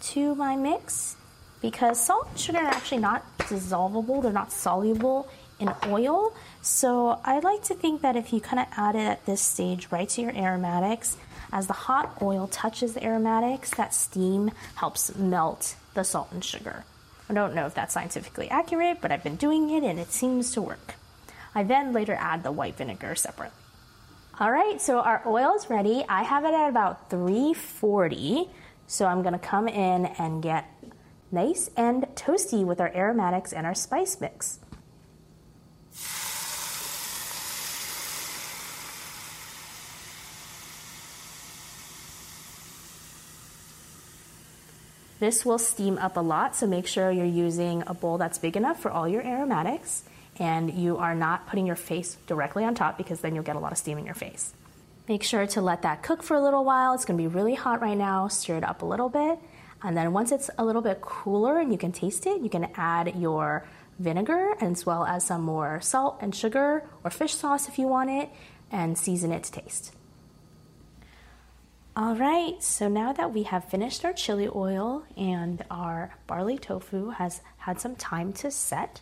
to 0.00 0.34
my 0.36 0.54
mix 0.54 1.16
because 1.60 2.02
salt 2.02 2.28
and 2.30 2.38
sugar 2.38 2.58
are 2.58 2.68
actually 2.68 2.98
not 2.98 3.24
dissolvable, 3.38 4.22
they're 4.22 4.32
not 4.32 4.52
soluble 4.52 5.28
in 5.58 5.72
oil. 5.86 6.32
So 6.62 7.20
I 7.24 7.40
like 7.40 7.62
to 7.64 7.74
think 7.74 8.02
that 8.02 8.16
if 8.16 8.32
you 8.32 8.40
kind 8.40 8.60
of 8.60 8.66
add 8.76 8.94
it 8.94 9.06
at 9.06 9.26
this 9.26 9.40
stage 9.40 9.88
right 9.90 10.08
to 10.10 10.22
your 10.22 10.36
aromatics, 10.36 11.16
as 11.52 11.66
the 11.66 11.72
hot 11.72 12.18
oil 12.20 12.46
touches 12.48 12.94
the 12.94 13.04
aromatics, 13.04 13.70
that 13.70 13.94
steam 13.94 14.50
helps 14.76 15.14
melt 15.16 15.76
the 15.94 16.04
salt 16.04 16.28
and 16.32 16.44
sugar. 16.44 16.84
I 17.28 17.34
don't 17.34 17.54
know 17.54 17.66
if 17.66 17.74
that's 17.74 17.94
scientifically 17.94 18.48
accurate, 18.50 19.00
but 19.00 19.12
I've 19.12 19.22
been 19.22 19.36
doing 19.36 19.70
it 19.70 19.82
and 19.82 19.98
it 19.98 20.12
seems 20.12 20.52
to 20.52 20.62
work. 20.62 20.94
I 21.54 21.62
then 21.62 21.92
later 21.92 22.16
add 22.18 22.42
the 22.42 22.52
white 22.52 22.76
vinegar 22.76 23.14
separately. 23.14 23.56
All 24.40 24.52
right, 24.52 24.80
so 24.80 25.00
our 25.00 25.22
oil 25.26 25.54
is 25.56 25.68
ready. 25.68 26.04
I 26.08 26.22
have 26.22 26.44
it 26.44 26.54
at 26.54 26.68
about 26.68 27.10
340. 27.10 28.48
So 28.86 29.06
I'm 29.06 29.22
gonna 29.22 29.38
come 29.38 29.68
in 29.68 30.06
and 30.06 30.42
get 30.42 30.72
nice 31.32 31.70
and 31.76 32.04
toasty 32.14 32.64
with 32.64 32.80
our 32.80 32.94
aromatics 32.94 33.52
and 33.52 33.66
our 33.66 33.74
spice 33.74 34.20
mix. 34.20 34.60
This 45.20 45.44
will 45.44 45.58
steam 45.58 45.98
up 45.98 46.16
a 46.16 46.20
lot, 46.20 46.54
so 46.54 46.66
make 46.66 46.86
sure 46.86 47.10
you're 47.10 47.26
using 47.26 47.82
a 47.86 47.94
bowl 47.94 48.18
that's 48.18 48.38
big 48.38 48.56
enough 48.56 48.80
for 48.80 48.90
all 48.90 49.08
your 49.08 49.22
aromatics 49.26 50.04
and 50.38 50.72
you 50.72 50.98
are 50.98 51.14
not 51.14 51.48
putting 51.48 51.66
your 51.66 51.76
face 51.76 52.16
directly 52.26 52.64
on 52.64 52.74
top 52.74 52.96
because 52.96 53.20
then 53.20 53.34
you'll 53.34 53.44
get 53.44 53.56
a 53.56 53.58
lot 53.58 53.72
of 53.72 53.78
steam 53.78 53.98
in 53.98 54.04
your 54.04 54.14
face. 54.14 54.52
Make 55.08 55.22
sure 55.22 55.46
to 55.48 55.60
let 55.60 55.82
that 55.82 56.02
cook 56.02 56.22
for 56.22 56.36
a 56.36 56.42
little 56.42 56.64
while. 56.64 56.94
It's 56.94 57.04
gonna 57.04 57.16
be 57.16 57.26
really 57.26 57.54
hot 57.54 57.80
right 57.80 57.96
now. 57.96 58.28
Stir 58.28 58.58
it 58.58 58.64
up 58.64 58.82
a 58.82 58.86
little 58.86 59.08
bit. 59.08 59.38
And 59.82 59.96
then 59.96 60.12
once 60.12 60.32
it's 60.32 60.50
a 60.58 60.64
little 60.64 60.82
bit 60.82 61.00
cooler 61.00 61.58
and 61.58 61.72
you 61.72 61.78
can 61.78 61.92
taste 61.92 62.26
it, 62.26 62.40
you 62.40 62.50
can 62.50 62.68
add 62.74 63.16
your 63.16 63.66
vinegar 63.98 64.54
as 64.60 64.86
well 64.86 65.04
as 65.04 65.24
some 65.24 65.42
more 65.42 65.80
salt 65.80 66.18
and 66.20 66.34
sugar 66.34 66.84
or 67.02 67.10
fish 67.10 67.34
sauce 67.34 67.68
if 67.68 67.78
you 67.78 67.88
want 67.88 68.10
it 68.10 68.30
and 68.70 68.96
season 68.96 69.32
it 69.32 69.44
to 69.44 69.52
taste. 69.52 69.94
All 72.00 72.14
right, 72.14 72.62
so 72.62 72.86
now 72.86 73.12
that 73.12 73.34
we 73.34 73.42
have 73.42 73.64
finished 73.64 74.04
our 74.04 74.12
chili 74.12 74.48
oil 74.54 75.02
and 75.16 75.64
our 75.68 76.14
barley 76.28 76.56
tofu 76.56 77.08
has 77.08 77.40
had 77.56 77.80
some 77.80 77.96
time 77.96 78.32
to 78.34 78.52
set, 78.52 79.00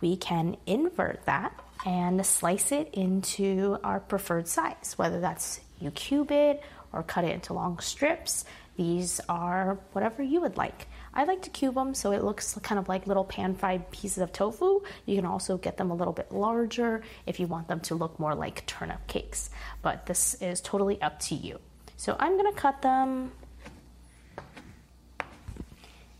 we 0.00 0.16
can 0.16 0.56
invert 0.64 1.26
that 1.26 1.52
and 1.84 2.24
slice 2.24 2.72
it 2.72 2.88
into 2.94 3.76
our 3.84 4.00
preferred 4.00 4.48
size, 4.48 4.94
whether 4.96 5.20
that's 5.20 5.60
you 5.78 5.90
cube 5.90 6.30
it 6.30 6.62
or 6.90 7.02
cut 7.02 7.24
it 7.24 7.34
into 7.34 7.52
long 7.52 7.80
strips. 7.80 8.46
These 8.76 9.20
are 9.28 9.78
whatever 9.92 10.22
you 10.22 10.40
would 10.40 10.56
like. 10.56 10.88
I 11.12 11.24
like 11.24 11.42
to 11.42 11.50
cube 11.50 11.74
them 11.74 11.92
so 11.92 12.12
it 12.12 12.24
looks 12.24 12.58
kind 12.62 12.78
of 12.78 12.88
like 12.88 13.06
little 13.06 13.24
pan 13.24 13.56
fried 13.56 13.90
pieces 13.90 14.22
of 14.22 14.32
tofu. 14.32 14.80
You 15.04 15.16
can 15.16 15.26
also 15.26 15.58
get 15.58 15.76
them 15.76 15.90
a 15.90 15.94
little 15.94 16.14
bit 16.14 16.32
larger 16.32 17.02
if 17.26 17.40
you 17.40 17.46
want 17.46 17.68
them 17.68 17.80
to 17.80 17.94
look 17.94 18.18
more 18.18 18.34
like 18.34 18.64
turnip 18.64 19.06
cakes, 19.06 19.50
but 19.82 20.06
this 20.06 20.32
is 20.40 20.62
totally 20.62 20.98
up 21.02 21.20
to 21.24 21.34
you. 21.34 21.58
So 21.98 22.14
I'm 22.20 22.36
gonna 22.36 22.52
cut 22.52 22.80
them 22.80 23.32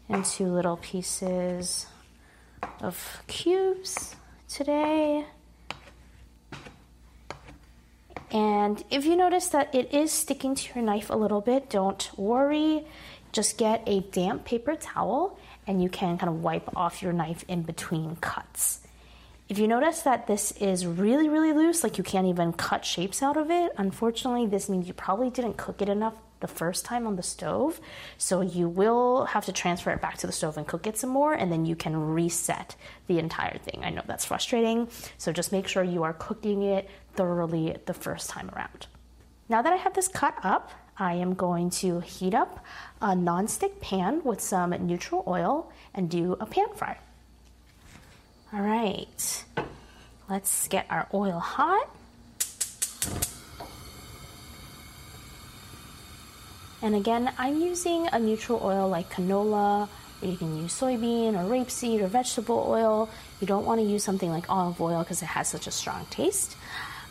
into 0.09 0.49
little 0.49 0.77
pieces 0.79 1.87
of 2.81 3.23
cubes 3.29 4.17
today. 4.49 5.25
And 8.33 8.83
if 8.91 9.07
you 9.07 9.15
notice 9.15 9.47
that 9.51 9.73
it 9.73 9.95
is 9.95 10.11
sticking 10.11 10.57
to 10.57 10.75
your 10.75 10.85
knife 10.85 11.11
a 11.11 11.17
little 11.17 11.41
bit, 11.41 11.71
don't 11.71 12.11
worry. 12.19 12.85
Just 13.31 13.57
get 13.57 13.85
a 13.87 14.01
damp 14.01 14.45
paper 14.45 14.75
towel 14.75 15.39
and 15.69 15.81
you 15.81 15.89
can 15.89 16.19
kind 16.19 16.29
of 16.29 16.43
wipe 16.43 16.77
off 16.77 17.03
your 17.03 17.13
knife 17.13 17.45
in 17.47 17.63
between 17.63 18.17
cuts. 18.17 18.81
If 19.49 19.59
you 19.59 19.67
notice 19.67 20.03
that 20.03 20.27
this 20.27 20.53
is 20.61 20.85
really, 20.87 21.31
really 21.31 21.55
loose, 21.55 21.83
like 21.83 21.97
you 21.97 22.05
can't 22.05 22.27
even 22.27 22.53
cut 22.53 22.85
shapes 22.85 23.23
out 23.23 23.39
of 23.39 23.51
it, 23.51 23.73
unfortunately, 23.79 24.47
this 24.47 24.69
means 24.69 24.87
you 24.87 24.93
probably 24.93 25.31
didn't 25.31 25.57
cook 25.57 25.81
it 25.81 25.89
enough 25.89 26.13
the 26.41 26.47
first 26.47 26.85
time 26.85 27.07
on 27.07 27.17
the 27.17 27.23
stove. 27.23 27.81
So 28.19 28.43
you 28.43 28.69
will 28.69 29.25
have 29.25 29.47
to 29.47 29.53
transfer 29.53 29.91
it 29.91 30.03
back 30.03 30.19
to 30.19 30.27
the 30.27 30.35
stove 30.35 30.59
and 30.59 30.67
cook 30.67 30.87
it 30.87 30.99
some 30.99 31.09
more, 31.09 31.33
and 31.33 31.51
then 31.51 31.65
you 31.65 31.77
can 31.77 31.97
reset 31.97 32.77
the 33.07 33.19
entire 33.19 33.57
thing. 33.57 33.81
I 33.85 33.89
know 33.89 34.03
that's 34.07 34.27
frustrating, 34.27 34.89
so 35.17 35.33
just 35.33 35.51
make 35.51 35.67
sure 35.67 35.83
you 35.83 36.03
are 36.03 36.13
cooking 36.13 36.63
it 36.63 36.91
thoroughly 37.15 37.75
the 37.87 37.95
first 37.95 38.29
time 38.29 38.51
around. 38.55 38.87
Now 39.49 39.63
that 39.63 39.73
I 39.73 39.77
have 39.77 39.95
this 39.95 40.09
cut 40.09 40.35
up, 40.43 40.73
I 40.99 41.15
am 41.15 41.33
going 41.33 41.71
to 41.71 42.01
heat 42.01 42.35
up 42.35 42.63
a 43.01 43.15
non-stick 43.15 43.81
pan 43.81 44.23
with 44.25 44.43
some 44.43 44.73
neutral 44.87 45.25
oil 45.27 45.73
and 45.95 46.11
do 46.11 46.37
a 46.39 46.45
pan 46.45 46.67
fry. 46.75 46.99
All 48.51 48.63
right, 48.63 49.45
let's 50.31 50.69
get 50.69 50.87
our 50.89 51.07
oil 51.13 51.39
hot. 51.39 51.95
And 56.81 56.95
again, 56.95 57.31
I'm 57.37 57.61
using 57.61 58.09
a 58.11 58.19
neutral 58.19 58.61
oil 58.65 58.89
like 58.89 59.11
canola, 59.11 59.87
or 60.23 60.27
you 60.27 60.39
can 60.39 60.57
use 60.57 60.73
soybean 60.73 61.35
or 61.35 61.45
rapeseed 61.45 62.01
or 62.01 62.07
vegetable 62.07 62.65
oil. 62.67 63.11
You 63.43 63.47
don't 63.47 63.67
want 63.67 63.83
to 63.83 63.87
use 63.87 64.03
something 64.03 64.31
like 64.31 64.49
olive 64.49 64.81
oil 64.81 65.01
because 65.01 65.21
it 65.21 65.27
has 65.27 65.47
such 65.49 65.67
a 65.67 65.71
strong 65.71 66.07
taste. 66.09 66.57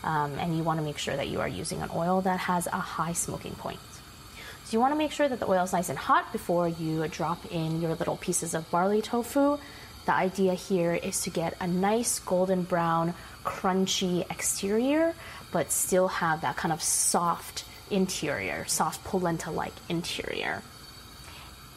Um, 0.02 0.36
and 0.40 0.56
you 0.56 0.64
want 0.64 0.80
to 0.80 0.84
make 0.84 0.98
sure 0.98 1.14
that 1.14 1.28
you 1.28 1.40
are 1.40 1.46
using 1.46 1.80
an 1.82 1.90
oil 1.94 2.20
that 2.22 2.40
has 2.40 2.66
a 2.66 2.70
high 2.70 3.12
smoking 3.12 3.54
point. 3.54 3.78
So 4.64 4.72
you 4.72 4.80
want 4.80 4.92
to 4.92 4.98
make 4.98 5.12
sure 5.12 5.28
that 5.28 5.38
the 5.38 5.48
oil 5.48 5.62
is 5.62 5.72
nice 5.72 5.88
and 5.88 5.98
hot 5.98 6.32
before 6.32 6.66
you 6.66 7.06
drop 7.06 7.46
in 7.52 7.80
your 7.80 7.94
little 7.94 8.16
pieces 8.16 8.54
of 8.54 8.68
barley 8.72 9.02
tofu. 9.02 9.58
The 10.08 10.14
idea 10.14 10.54
here 10.54 10.94
is 10.94 11.20
to 11.24 11.30
get 11.30 11.54
a 11.60 11.66
nice 11.66 12.18
golden 12.18 12.62
brown, 12.62 13.12
crunchy 13.44 14.24
exterior, 14.30 15.14
but 15.52 15.70
still 15.70 16.08
have 16.08 16.40
that 16.40 16.56
kind 16.56 16.72
of 16.72 16.82
soft 16.82 17.66
interior, 17.90 18.64
soft 18.66 19.04
polenta 19.04 19.50
like 19.50 19.74
interior. 19.90 20.62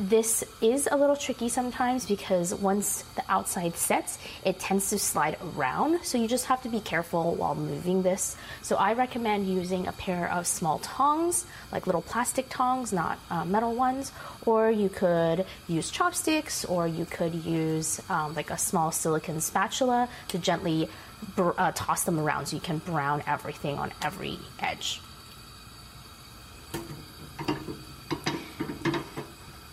This 0.02 0.44
is 0.62 0.90
a 0.92 0.98
little 0.98 1.16
tricky 1.16 1.48
sometimes 1.48 2.08
because 2.08 2.56
once 2.56 3.04
the 3.14 3.24
outside 3.30 3.76
sets, 3.76 4.18
it 4.44 4.60
tends 4.60 4.90
to 4.90 4.98
slide 4.98 5.38
around. 5.54 6.04
So 6.04 6.18
you 6.18 6.28
just 6.28 6.48
have 6.48 6.60
to 6.64 6.70
be 6.70 6.80
careful 6.80 7.36
while 7.36 7.54
moving 7.54 8.02
this. 8.02 8.36
So 8.64 8.78
I 8.78 8.94
recommend 8.94 9.46
using 9.46 9.86
a 9.86 9.92
pair 9.92 10.28
of 10.32 10.48
small 10.48 10.80
tongs, 10.80 11.46
like 11.72 11.86
little 11.86 12.02
plastic 12.02 12.50
tongs, 12.50 12.92
not 12.92 13.20
uh, 13.30 13.46
metal 13.46 13.76
ones. 13.76 14.12
Or 14.48 14.72
you 14.72 14.90
could 14.90 15.46
use 15.68 15.92
chopsticks, 15.92 16.66
or 16.66 16.88
you 16.88 17.06
could 17.06 17.36
use 17.36 18.02
um, 18.10 18.34
like 18.34 18.50
a 18.50 18.58
small 18.58 18.92
silicone 18.92 19.40
spatula 19.40 20.10
to 20.30 20.40
gently 20.40 20.90
uh, 21.38 21.74
toss 21.76 22.06
them 22.06 22.20
around 22.20 22.48
so 22.48 22.56
you 22.56 22.62
can 22.62 22.80
brown 22.80 23.22
everything 23.28 23.78
on 23.78 23.92
every 24.02 24.40
edge. 24.60 25.00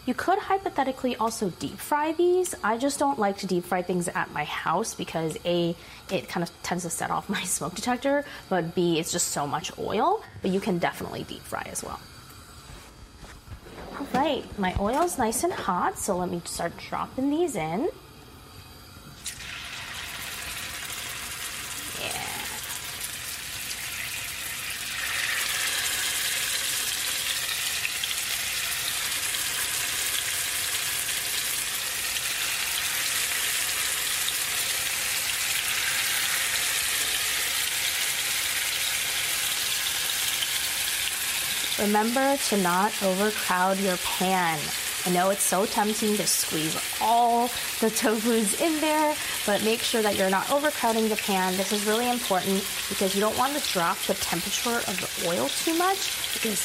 You 0.09 0.15
could 0.15 0.39
hypothetically 0.39 1.17
also 1.17 1.51
deep 1.51 1.77
fry 1.77 2.13
these. 2.13 2.55
I 2.65 2.79
just 2.79 2.99
don't 2.99 3.19
like 3.19 3.37
to 3.39 3.47
deep 3.47 3.67
fry 3.67 3.83
things 3.83 4.09
at 4.09 4.33
my 4.33 4.45
house 4.45 4.95
because 4.95 5.37
A, 5.45 5.77
it 6.11 6.31
kind 6.31 6.43
of 6.43 6.51
tends 6.63 6.85
to 6.85 6.89
set 6.89 7.11
off 7.11 7.29
my 7.37 7.43
smoke 7.43 7.75
detector, 7.75 8.25
but 8.49 8.75
B, 8.75 8.99
it's 8.99 9.13
just 9.13 9.29
so 9.29 9.47
much 9.47 9.71
oil. 9.79 10.25
But 10.41 10.51
you 10.51 10.61
can 10.61 10.79
definitely 10.79 11.25
deep 11.25 11.43
fry 11.43 11.69
as 11.71 11.85
well. 11.85 12.01
All 14.01 14.07
right, 14.15 14.59
my 14.59 14.75
oil's 14.81 15.19
nice 15.19 15.45
and 15.45 15.53
hot, 15.53 15.99
so 15.99 16.17
let 16.17 16.31
me 16.31 16.41
start 16.47 16.73
dropping 16.89 17.29
these 17.29 17.55
in. 17.55 17.91
Remember 41.89 42.37
to 42.49 42.57
not 42.59 42.93
overcrowd 43.03 43.79
your 43.79 43.97
pan. 43.97 44.59
I 45.07 45.11
know 45.11 45.31
it's 45.31 45.43
so 45.43 45.65
tempting 45.65 46.19
to 46.19 46.27
squeeze 46.27 46.77
all 47.01 47.47
the 47.81 47.89
tofus 47.89 48.61
in 48.61 48.79
there, 48.83 49.15
but 49.47 49.65
make 49.65 49.81
sure 49.81 50.03
that 50.03 50.19
you're 50.19 50.29
not 50.29 50.51
overcrowding 50.51 51.09
the 51.09 51.17
pan. 51.17 51.57
This 51.57 51.73
is 51.73 51.87
really 51.87 52.11
important 52.11 52.63
because 52.91 53.15
you 53.15 53.23
don't 53.23 53.39
want 53.39 53.57
to 53.57 53.73
drop 53.73 53.97
the 54.01 54.13
temperature 54.13 54.83
of 54.87 55.01
the 55.01 55.31
oil 55.31 55.49
too 55.49 55.79
much 55.79 56.35
because 56.35 56.61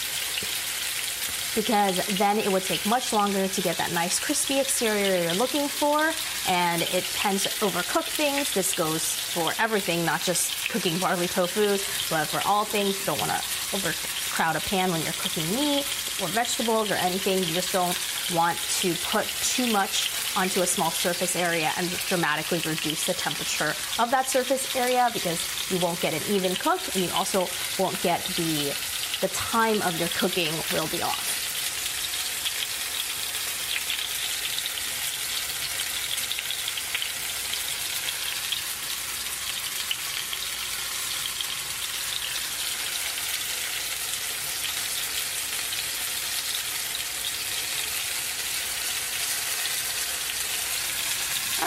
because 1.55 2.05
then 2.17 2.39
it 2.39 2.51
would 2.51 2.63
take 2.63 2.85
much 2.85 3.13
longer 3.13 3.47
to 3.47 3.61
get 3.61 3.77
that 3.77 3.91
nice 3.91 4.19
crispy 4.19 4.59
exterior 4.59 5.23
you're 5.23 5.33
looking 5.33 5.67
for 5.67 6.11
and 6.49 6.81
it 6.81 7.03
tends 7.13 7.43
to 7.43 7.49
overcook 7.65 8.03
things. 8.03 8.53
This 8.53 8.75
goes 8.75 9.03
for 9.03 9.53
everything, 9.59 10.05
not 10.05 10.21
just 10.21 10.69
cooking 10.69 10.97
barley 10.99 11.27
tofu, 11.27 11.77
but 12.09 12.27
for 12.27 12.41
all 12.47 12.65
things. 12.65 12.99
You 12.99 13.05
don't 13.05 13.19
want 13.19 13.31
to 13.31 13.75
overcrowd 13.75 14.55
a 14.55 14.61
pan 14.61 14.91
when 14.91 15.01
you're 15.03 15.13
cooking 15.13 15.49
meat 15.53 15.85
or 16.21 16.27
vegetables 16.27 16.91
or 16.91 16.95
anything. 16.95 17.39
You 17.39 17.53
just 17.53 17.71
don't 17.71 17.97
want 18.33 18.57
to 18.79 18.93
put 19.05 19.25
too 19.25 19.71
much 19.71 20.09
onto 20.35 20.61
a 20.61 20.67
small 20.67 20.89
surface 20.89 21.35
area 21.35 21.71
and 21.77 21.89
dramatically 22.07 22.59
reduce 22.65 23.05
the 23.05 23.13
temperature 23.13 23.73
of 23.99 24.09
that 24.11 24.27
surface 24.27 24.75
area 24.75 25.09
because 25.13 25.71
you 25.71 25.79
won't 25.79 25.99
get 26.01 26.13
an 26.13 26.21
even 26.33 26.55
cook 26.55 26.81
and 26.95 27.05
you 27.05 27.09
also 27.13 27.47
won't 27.77 28.01
get 28.01 28.23
the 28.35 28.73
the 29.21 29.29
time 29.29 29.81
of 29.83 29.97
your 29.97 30.09
cooking 30.09 30.51
will 30.73 30.87
be 30.87 31.01
off. 31.01 31.42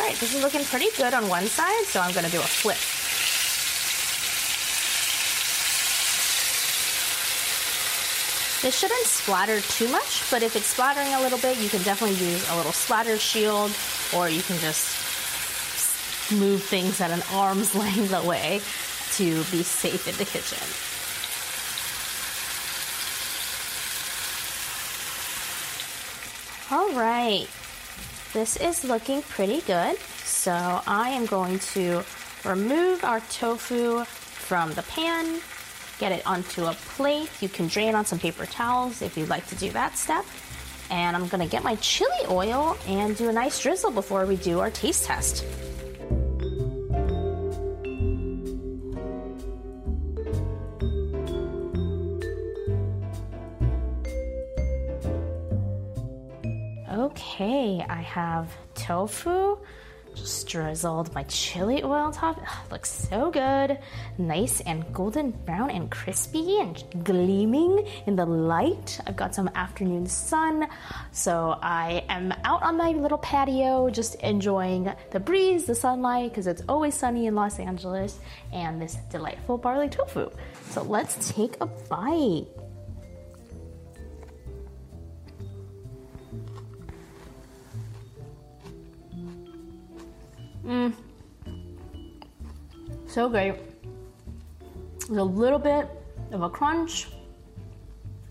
Right, 0.07 0.17
this 0.17 0.35
is 0.35 0.43
looking 0.43 0.65
pretty 0.65 0.89
good 0.97 1.15
on 1.15 1.29
one 1.29 1.47
side, 1.47 1.85
so 1.85 2.01
I'm 2.01 2.13
gonna 2.13 2.31
do 2.31 2.41
a 2.41 2.45
flip. 2.45 2.79
This 8.63 8.79
shouldn't 8.79 9.07
splatter 9.07 9.61
too 9.61 9.89
much, 9.89 10.29
but 10.31 10.43
if 10.43 10.57
it's 10.57 10.67
splattering 10.67 11.13
a 11.15 11.21
little 11.21 11.39
bit, 11.39 11.59
you 11.59 11.69
can 11.69 11.83
definitely 11.83 12.17
use 12.25 12.49
a 12.51 12.57
little 12.57 12.73
splatter 12.73 13.19
shield, 13.19 13.73
or 14.15 14.29
you 14.29 14.43
can 14.43 14.59
just 14.59 15.03
move 16.33 16.63
things 16.63 17.01
at 17.01 17.11
an 17.11 17.23
arm's 17.33 17.75
length 17.85 18.13
away 18.13 18.61
to 19.17 19.45
be 19.51 19.63
safe 19.63 20.07
in 20.09 20.17
the 20.17 20.25
kitchen. 20.25 20.59
All 26.69 26.93
right, 26.99 27.49
this 28.37 28.59
is 28.59 28.85
looking 28.85 29.23
pretty 29.23 29.63
good. 29.63 29.99
So 29.99 30.53
I 30.53 31.09
am 31.09 31.25
going 31.25 31.59
to 31.73 32.03
remove 32.45 33.03
our 33.03 33.21
tofu 33.31 34.05
from 34.05 34.75
the 34.75 34.83
pan, 34.83 35.41
get 35.99 36.13
it 36.13 36.27
onto 36.27 36.67
a 36.67 36.75
plate. 36.75 37.31
You 37.41 37.49
can 37.49 37.67
drain 37.67 37.95
on 37.95 38.05
some 38.05 38.19
paper 38.19 38.45
towels 38.45 39.01
if 39.01 39.17
you'd 39.17 39.31
like 39.31 39.47
to 39.47 39.55
do 39.55 39.71
that 39.71 39.97
step. 39.97 40.27
And 40.91 41.17
I'm 41.17 41.29
gonna 41.29 41.47
get 41.47 41.65
my 41.65 41.77
chili 41.77 42.27
oil 42.29 42.77
and 42.87 43.17
do 43.17 43.31
a 43.31 43.33
nice 43.33 43.59
drizzle 43.59 43.91
before 43.91 44.27
we 44.27 44.37
do 44.37 44.61
our 44.61 44.71
taste 44.71 45.07
test. 45.07 45.43
Okay, 57.37 57.85
I 57.87 58.01
have 58.01 58.49
tofu, 58.75 59.59
just 60.15 60.49
drizzled 60.49 61.15
my 61.15 61.23
chili 61.25 61.83
oil 61.83 61.93
on 61.93 62.13
top. 62.15 62.41
Ugh, 62.41 62.73
looks 62.73 62.91
so 62.91 63.31
good. 63.31 63.79
Nice 64.17 64.63
and 64.63 64.91
golden 64.95 65.33
brown 65.33 65.69
and 65.69 65.91
crispy 65.91 66.61
and 66.61 66.83
gleaming 67.05 67.87
in 68.07 68.17
the 68.17 68.25
light. 68.25 68.99
I've 69.07 69.17
got 69.17 69.35
some 69.35 69.51
afternoon 69.55 70.07
sun, 70.07 70.67
so 71.13 71.59
I 71.61 72.07
am 72.09 72.33
out 72.45 72.63
on 72.63 72.79
my 72.79 72.93
little 72.93 73.19
patio 73.19 73.91
just 73.91 74.15
enjoying 74.23 74.91
the 75.11 75.21
breeze, 75.21 75.67
the 75.67 75.75
sunlight, 75.75 76.31
because 76.31 76.47
it's 76.47 76.63
always 76.71 76.95
sunny 76.95 77.27
in 77.27 77.35
Los 77.35 77.59
Angeles, 77.59 78.19
and 78.51 78.81
this 78.81 78.95
delightful 79.11 79.59
barley 79.59 79.91
tofu. 79.91 80.31
So 80.71 80.85
let's 80.85 81.35
take 81.35 81.59
a 81.61 81.67
bite. 81.67 82.47
Mmm. 90.67 90.93
So 93.07 93.29
great. 93.29 93.55
There's 95.07 95.19
a 95.19 95.23
little 95.23 95.61
bit 95.61 95.89
of 96.33 96.43
a 96.43 96.51
crunch 96.51 97.07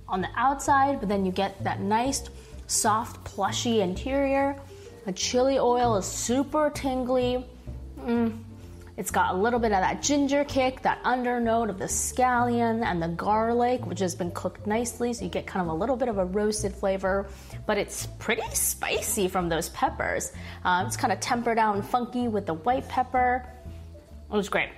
on 0.07 0.21
the 0.21 0.27
outside, 0.35 0.99
but 0.99 1.07
then 1.07 1.25
you 1.25 1.31
get 1.31 1.63
that 1.63 1.79
nice, 1.79 2.23
soft, 2.67 3.23
plushy 3.23 3.81
interior. 3.81 4.55
The 5.05 5.13
chili 5.13 5.57
oil 5.57 5.95
is 5.95 6.05
super 6.05 6.69
tingly. 6.69 7.45
Mm. 7.99 8.37
It's 8.97 9.11
got 9.11 9.35
a 9.35 9.37
little 9.37 9.59
bit 9.59 9.73
of 9.73 9.81
that 9.81 10.01
ginger 10.01 10.45
kick, 10.45 10.81
that 10.83 11.03
undernote 11.03 11.69
of 11.69 11.77
the 11.77 11.85
scallion 11.85 12.81
and 12.81 13.01
the 13.01 13.09
garlic, 13.09 13.85
which 13.85 13.99
has 13.99 14.15
been 14.15 14.31
cooked 14.31 14.65
nicely, 14.65 15.11
so 15.11 15.25
you 15.25 15.29
get 15.29 15.45
kind 15.45 15.67
of 15.67 15.73
a 15.73 15.77
little 15.77 15.97
bit 15.97 16.07
of 16.07 16.17
a 16.17 16.23
roasted 16.23 16.73
flavor. 16.73 17.27
But 17.65 17.77
it's 17.77 18.05
pretty 18.19 18.43
spicy 18.53 19.27
from 19.27 19.49
those 19.49 19.67
peppers. 19.69 20.31
Um, 20.63 20.85
it's 20.85 20.95
kind 20.95 21.11
of 21.11 21.19
tempered 21.19 21.59
out 21.59 21.75
and 21.75 21.85
funky 21.85 22.29
with 22.29 22.45
the 22.45 22.53
white 22.53 22.87
pepper. 22.87 23.45
It 24.31 24.35
was 24.35 24.47
great. 24.47 24.69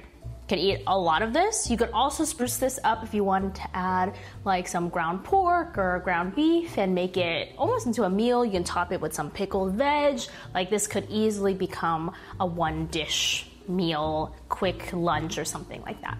Could 0.49 0.57
eat 0.57 0.81
a 0.87 0.97
lot 0.97 1.21
of 1.21 1.31
this. 1.31 1.69
You 1.69 1.77
could 1.77 1.91
also 1.91 2.23
spruce 2.23 2.57
this 2.57 2.79
up 2.83 3.03
if 3.03 3.13
you 3.13 3.23
wanted 3.23 3.53
to 3.55 3.69
add 3.75 4.15
like 4.45 4.67
some 4.67 4.89
ground 4.89 5.25
pork 5.25 5.77
or 5.77 5.99
ground 5.99 6.33
beef 6.33 6.79
and 6.79 6.95
make 6.95 7.17
it 7.17 7.53
almost 7.55 7.85
into 7.85 8.03
a 8.03 8.09
meal. 8.09 8.43
You 8.43 8.53
can 8.53 8.63
top 8.63 8.91
it 8.91 8.99
with 8.99 9.13
some 9.13 9.29
pickled 9.29 9.73
veg. 9.73 10.21
Like 10.55 10.71
this 10.71 10.87
could 10.87 11.05
easily 11.11 11.53
become 11.53 12.13
a 12.39 12.45
one 12.45 12.87
dish 12.87 13.45
meal, 13.69 14.35
quick 14.49 14.91
lunch, 14.93 15.37
or 15.37 15.45
something 15.45 15.81
like 15.83 16.01
that. 16.01 16.17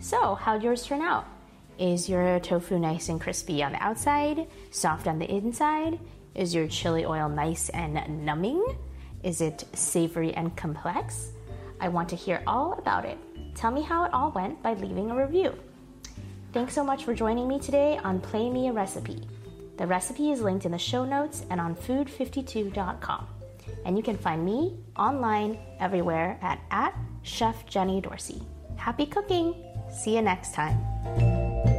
So, 0.00 0.34
how'd 0.34 0.62
yours 0.62 0.84
turn 0.84 1.00
out? 1.00 1.26
Is 1.78 2.08
your 2.08 2.38
tofu 2.40 2.78
nice 2.78 3.08
and 3.08 3.20
crispy 3.20 3.62
on 3.62 3.72
the 3.72 3.82
outside, 3.82 4.46
soft 4.70 5.06
on 5.06 5.18
the 5.18 5.30
inside? 5.30 5.98
Is 6.34 6.54
your 6.54 6.68
chili 6.68 7.04
oil 7.04 7.28
nice 7.28 7.68
and 7.70 8.24
numbing? 8.24 8.64
Is 9.22 9.40
it 9.40 9.64
savory 9.72 10.34
and 10.34 10.54
complex? 10.56 11.30
I 11.80 11.88
want 11.88 12.08
to 12.10 12.16
hear 12.16 12.42
all 12.46 12.74
about 12.74 13.04
it. 13.04 13.18
Tell 13.54 13.70
me 13.70 13.82
how 13.82 14.04
it 14.04 14.14
all 14.14 14.30
went 14.32 14.62
by 14.62 14.74
leaving 14.74 15.10
a 15.10 15.16
review. 15.16 15.54
Thanks 16.52 16.74
so 16.74 16.84
much 16.84 17.04
for 17.04 17.14
joining 17.14 17.48
me 17.48 17.58
today 17.58 17.98
on 18.04 18.20
Play 18.20 18.50
Me 18.50 18.68
a 18.68 18.72
Recipe. 18.72 19.22
The 19.78 19.86
recipe 19.86 20.30
is 20.30 20.40
linked 20.40 20.66
in 20.66 20.72
the 20.72 20.78
show 20.78 21.04
notes 21.04 21.44
and 21.50 21.60
on 21.60 21.74
food52.com. 21.74 23.26
And 23.84 23.96
you 23.96 24.02
can 24.02 24.16
find 24.16 24.44
me 24.44 24.78
online 24.96 25.58
everywhere 25.80 26.38
at, 26.42 26.60
at 26.70 26.94
Chef 27.22 27.66
Jenny 27.66 28.00
Dorsey. 28.00 28.42
Happy 28.76 29.06
cooking! 29.06 29.54
See 29.90 30.16
you 30.16 30.22
next 30.22 30.54
time. 30.54 31.71